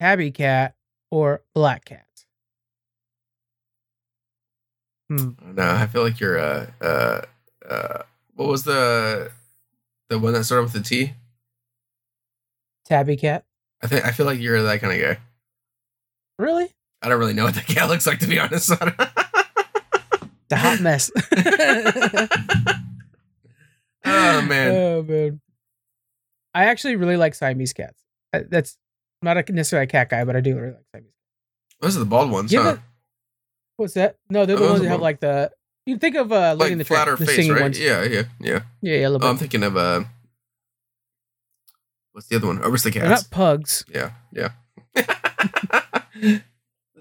[0.00, 0.74] tabby cat,
[1.10, 2.06] or black cat.
[5.08, 5.30] Hmm.
[5.54, 7.20] No, I feel like you're uh uh
[7.68, 8.02] uh.
[8.34, 9.30] What was the
[10.08, 11.14] the one that started with the T?
[12.84, 13.44] Tabby cat.
[13.82, 15.20] I think I feel like you're that kind of guy.
[16.38, 16.74] Really?
[17.02, 18.72] I don't really know what that cat looks like to be honest.
[20.48, 21.10] It's a hot mess.
[24.04, 24.70] oh man.
[24.70, 25.40] Oh man.
[26.54, 28.00] I actually really like Siamese cats.
[28.32, 28.85] That's I'm
[29.22, 31.10] not a, necessarily a cat guy, but I do really like Siamese.
[31.80, 32.70] Those are the bald ones, Give huh?
[32.70, 32.80] it-
[33.76, 34.16] What's that?
[34.30, 35.50] No, they're the Oh, those ones that have like the.
[35.84, 37.62] You think of uh, like in the flatter the face, singing right?
[37.62, 37.78] ones.
[37.78, 38.60] Yeah, yeah, yeah.
[38.80, 40.04] Yeah, yeah, Oh, I'm thinking of uh,
[42.12, 42.58] what's the other one?
[42.58, 42.94] Aristocats.
[42.94, 43.84] They're not pugs.
[43.92, 44.50] Yeah, yeah.
[44.94, 45.08] That's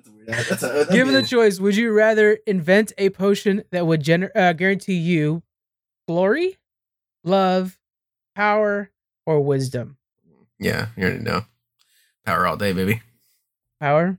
[0.07, 0.27] a weird.
[0.27, 4.03] That's a, that'd Given be the choice, would you rather invent a potion that would
[4.03, 5.43] gener- uh, guarantee you
[6.07, 6.57] glory,
[7.23, 7.79] love,
[8.35, 8.91] power,
[9.25, 9.97] or wisdom?
[10.59, 11.45] yeah, you already know.
[12.25, 13.01] Power all day, baby.
[13.79, 14.17] Power.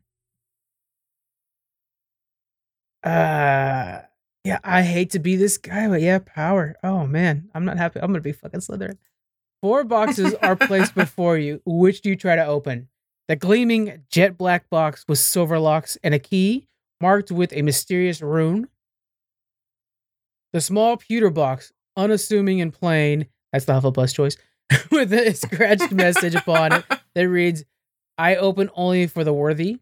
[3.03, 4.03] Uh
[4.45, 6.77] yeah, I hate to be this guy, but yeah, power.
[6.85, 8.01] Oh man, I'm not happy.
[8.01, 8.97] I'm gonna be fucking Slytherin.
[9.61, 11.61] Four boxes are placed before you.
[11.65, 12.89] Which do you try to open?
[13.27, 16.69] The gleaming jet black box with silver locks and a key
[17.01, 18.69] marked with a mysterious rune.
[20.53, 24.37] The small pewter box, unassuming and plain, that's the Hufflepuff choice,
[24.93, 26.85] with a scratched message upon it
[27.15, 27.65] that reads,
[28.19, 29.79] I open only for the worthy.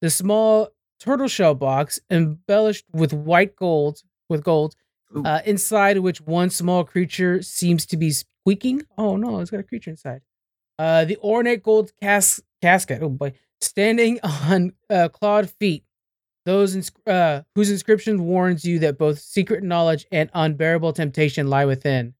[0.00, 0.70] The small
[1.00, 4.74] turtle shell box embellished with white gold, with gold,
[5.24, 8.82] uh, inside which one small creature seems to be squeaking.
[8.98, 10.22] Oh no, it's got a creature inside.
[10.78, 13.02] Uh, the ornate gold cas- casket.
[13.02, 15.84] Oh boy, standing on uh, clawed feet.
[16.46, 21.66] Those ins- uh, whose inscription warns you that both secret knowledge and unbearable temptation lie
[21.66, 22.14] within.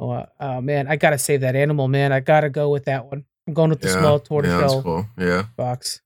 [0.00, 2.12] Oh, oh man, I gotta save that animal, man.
[2.12, 3.26] I gotta go with that one.
[3.46, 5.06] I'm going with the yeah, small yeah, tortoiseshell that's cool.
[5.18, 6.00] Yeah, box.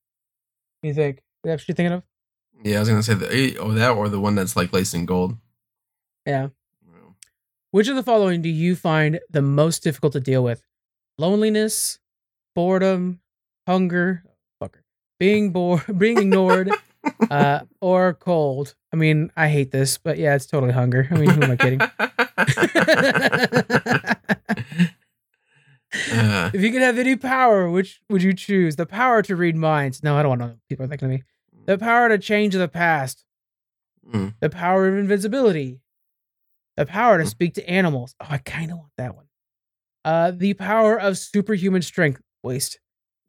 [0.81, 1.19] What do you think?
[1.19, 2.03] Is that what you're thinking of?
[2.65, 2.77] yeah.
[2.77, 5.37] I was gonna say the or that or the one that's like laced in gold.
[6.27, 6.49] Yeah.
[7.71, 10.63] Which of the following do you find the most difficult to deal with?
[11.19, 11.99] Loneliness,
[12.55, 13.21] boredom,
[13.67, 14.25] hunger,
[14.63, 14.81] fucker,
[15.19, 16.71] being bored, being ignored,
[17.31, 18.75] uh, or cold.
[18.93, 21.09] I mean, I hate this, but yeah, it's totally hunger.
[21.11, 21.81] I mean, who am I kidding?
[26.13, 28.77] Uh, if you could have any power, which would you choose?
[28.77, 30.03] The power to read minds.
[30.03, 31.23] No, I don't want to know people are thinking of me.
[31.67, 33.25] The power to change the past.
[34.11, 35.81] mm, The power of invisibility.
[36.77, 37.29] The power to Hmm.
[37.29, 38.15] speak to animals.
[38.21, 39.27] Oh, I kind of want that one.
[40.05, 42.21] Uh, the power of superhuman strength.
[42.43, 42.79] Waste.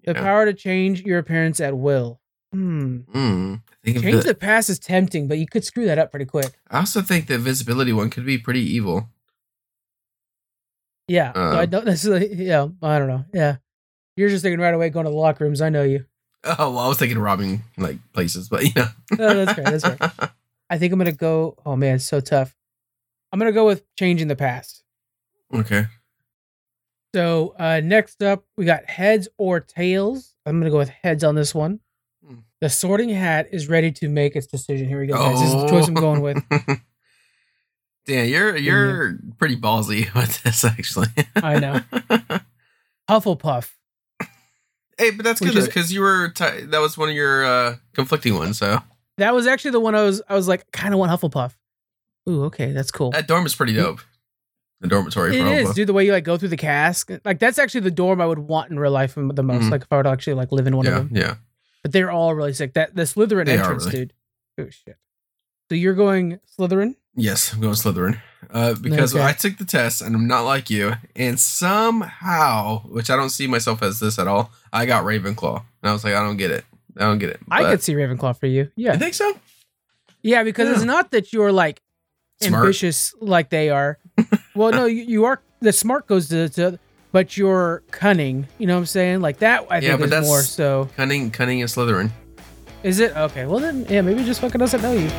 [0.05, 0.21] The yeah.
[0.21, 2.21] power to change your appearance at will.
[2.53, 2.99] Hmm.
[3.13, 6.09] Mm, I think Change the- the past is tempting, but you could screw that up
[6.11, 6.57] pretty quick.
[6.69, 9.09] I also think the visibility one could be pretty evil.
[11.09, 11.33] Yeah.
[11.33, 12.33] so I don't necessarily.
[12.35, 12.67] Yeah.
[12.81, 13.25] I don't know.
[13.33, 13.57] Yeah.
[14.15, 15.61] You're just thinking right away going to the locker rooms.
[15.61, 16.05] I know you.
[16.43, 18.87] Oh well, I was thinking robbing like places, but you know.
[19.17, 20.31] No, that's fair, that's fair.
[20.69, 21.55] I think I'm gonna go.
[21.65, 22.55] Oh man, it's so tough.
[23.31, 24.83] I'm gonna go with changing the past.
[25.53, 25.87] okay.
[27.15, 30.35] So uh next up, we got heads or tails.
[30.45, 31.79] I'm gonna go with heads on this one.
[32.25, 32.35] Hmm.
[32.61, 34.87] The Sorting Hat is ready to make its decision.
[34.87, 35.39] Here we go, guys.
[35.39, 36.41] This is the choice I'm going with.
[38.09, 41.07] Dan, you're you're pretty ballsy with this, actually.
[41.35, 41.79] I know.
[43.09, 43.69] Hufflepuff.
[44.97, 48.35] hey, but that's good because you were t- that was one of your uh, conflicting
[48.35, 48.57] ones.
[48.57, 48.79] So
[49.17, 51.53] That was actually the one I was I was like kind of want Hufflepuff.
[52.27, 53.11] Ooh, okay, that's cool.
[53.11, 54.01] that dorm is pretty dope.
[54.81, 55.75] The dormitory It Hufflepuff.
[55.75, 55.87] dude.
[55.89, 58.39] The way you like go through the cask, like that's actually the dorm I would
[58.39, 59.65] want in real life the most.
[59.65, 59.71] Mhm.
[59.71, 61.17] Like if I were to actually like live in one Yeah, of them.
[61.17, 61.35] yeah.
[61.83, 62.73] But they're all really sick.
[62.73, 63.97] That the Slytherin They entrance, really.
[63.99, 64.13] dude.
[64.59, 64.97] Oh shit.
[65.69, 66.95] So you're going Slytherin?
[67.19, 68.19] Yes, I'm going Slytherin.
[68.51, 69.23] Uh, because Okay.
[69.23, 73.47] I took the test and I'm not like you, and somehow, which I don't see
[73.47, 75.57] myself as this at all, I got Ravenclaw.
[75.81, 76.65] And I was like, I don't get it.
[76.97, 77.39] I don't get it.
[77.51, 78.71] I could see Ravenclaw for you.
[78.75, 78.93] Yeah.
[78.93, 79.33] You think so?
[80.21, 81.81] Yeah, because it's not that you're like
[82.41, 82.63] Smart.
[82.65, 83.97] ambitious like they are.
[84.55, 86.79] well, no, you, you are the smart goes to, to
[87.11, 88.47] but you're cunning.
[88.57, 89.21] You know what I'm saying?
[89.21, 90.89] Like that I Yeah, think but that's- more so.
[90.97, 92.11] Cunning, cunning is Slytherin.
[92.83, 93.15] Is it?
[93.15, 93.45] Okay.
[93.45, 95.09] Well then yeah, maybe just fucking doesn't know you.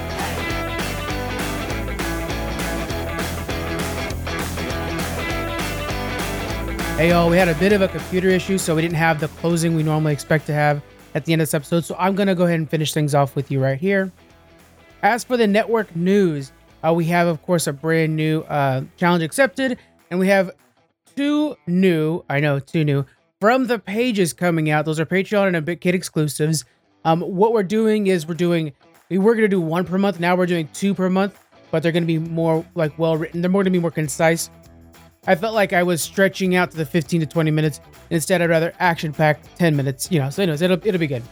[7.01, 9.29] Hey y'all, we had a bit of a computer issue, so we didn't have the
[9.29, 10.83] closing we normally expect to have
[11.15, 11.83] at the end of this episode.
[11.83, 14.13] So I'm gonna go ahead and finish things off with you right here.
[15.03, 16.53] As for the network news,
[16.87, 19.79] uh, we have of course a brand new uh, challenge accepted,
[20.11, 20.51] and we have
[21.17, 23.07] two new, I know, two new
[23.41, 24.85] from the pages coming out.
[24.85, 26.67] Those are Patreon and a Bit Kid exclusives.
[27.07, 28.75] Um, what we're doing is we're doing
[29.09, 30.21] we were gonna do one per month.
[30.21, 33.41] Now we're doing two per month, but they're gonna be more like well written.
[33.41, 34.51] They're more gonna be more concise.
[35.31, 37.81] I felt like I was stretching out to the 15 to 20 minutes.
[38.11, 40.11] Instead, I'd rather action packed 10 minutes.
[40.11, 41.23] You know, so anyways, it'll it'll be good.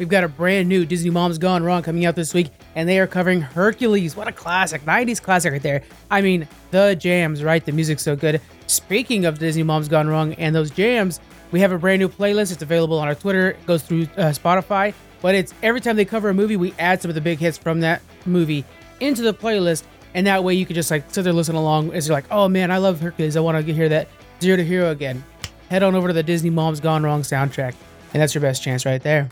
[0.00, 2.98] We've got a brand new Disney Mom's Gone Wrong coming out this week, and they
[2.98, 4.16] are covering Hercules.
[4.16, 5.84] What a classic, 90s classic right there.
[6.10, 7.64] I mean, the jams, right?
[7.64, 8.40] The music's so good.
[8.66, 11.20] Speaking of Disney Mom's Gone Wrong and those jams,
[11.52, 12.50] we have a brand new playlist.
[12.50, 13.50] It's available on our Twitter.
[13.50, 14.92] It goes through uh, Spotify,
[15.22, 17.56] but it's every time they cover a movie, we add some of the big hits
[17.56, 18.64] from that movie
[18.98, 19.84] into the playlist,
[20.16, 22.48] and that way you can just like sit there listen along as you're like, oh
[22.48, 23.36] man, I love Hercules.
[23.36, 24.08] I want to hear that
[24.40, 25.22] Zero to Hero again.
[25.70, 27.74] Head on over to the Disney Mom's Gone Wrong soundtrack,
[28.14, 29.28] and that's your best chance right there.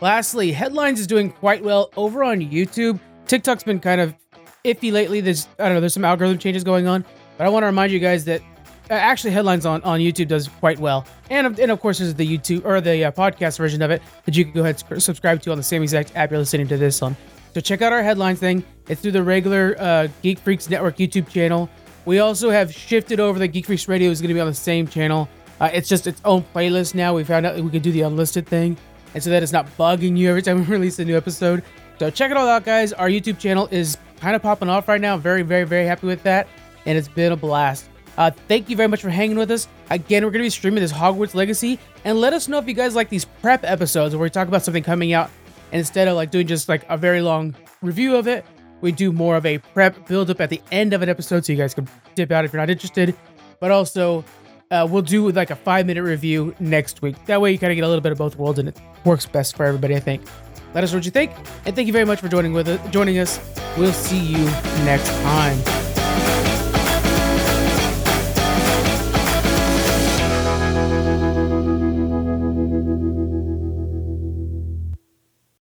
[0.00, 2.98] Lastly, Headlines is doing quite well over on YouTube.
[3.26, 4.14] TikTok's been kind of
[4.64, 5.20] iffy lately.
[5.20, 7.04] There's I don't know, there's some algorithm changes going on,
[7.36, 8.40] but I want to remind you guys that
[8.90, 11.06] uh, actually Headlines on, on YouTube does quite well.
[11.28, 14.34] And and of course there's the YouTube or the uh, podcast version of it that
[14.34, 16.78] you can go ahead and subscribe to on the same exact app you're listening to
[16.78, 17.14] this on.
[17.54, 18.64] So check out our Headlines thing.
[18.88, 21.68] It's through the regular uh, Geek Freaks Network YouTube channel.
[22.04, 23.38] We also have shifted over.
[23.38, 25.28] The Geek Freaks Radio is going to be on the same channel.
[25.60, 27.14] Uh, it's just its own playlist now.
[27.14, 28.76] We found out that we could do the unlisted thing,
[29.14, 31.62] and so that it's not bugging you every time we release a new episode.
[31.98, 32.92] So check it all out, guys.
[32.92, 35.16] Our YouTube channel is kind of popping off right now.
[35.16, 36.48] Very, very, very happy with that,
[36.86, 37.88] and it's been a blast.
[38.18, 39.68] Uh, thank you very much for hanging with us.
[39.90, 42.74] Again, we're going to be streaming this Hogwarts Legacy, and let us know if you
[42.74, 45.30] guys like these prep episodes where we talk about something coming out,
[45.72, 48.44] instead of like doing just like a very long review of it,
[48.80, 51.52] we do more of a prep build up at the end of an episode so
[51.52, 53.16] you guys can dip out if you're not interested.
[53.60, 54.24] But also,
[54.70, 57.16] uh, we'll do like a five minute review next week.
[57.26, 59.26] That way, you kind of get a little bit of both worlds, and it works
[59.26, 59.96] best for everybody.
[59.96, 60.22] I think.
[60.74, 61.32] Let us know what you think,
[61.66, 63.38] and thank you very much for joining with us, joining us.
[63.76, 64.44] We'll see you
[64.84, 65.91] next time.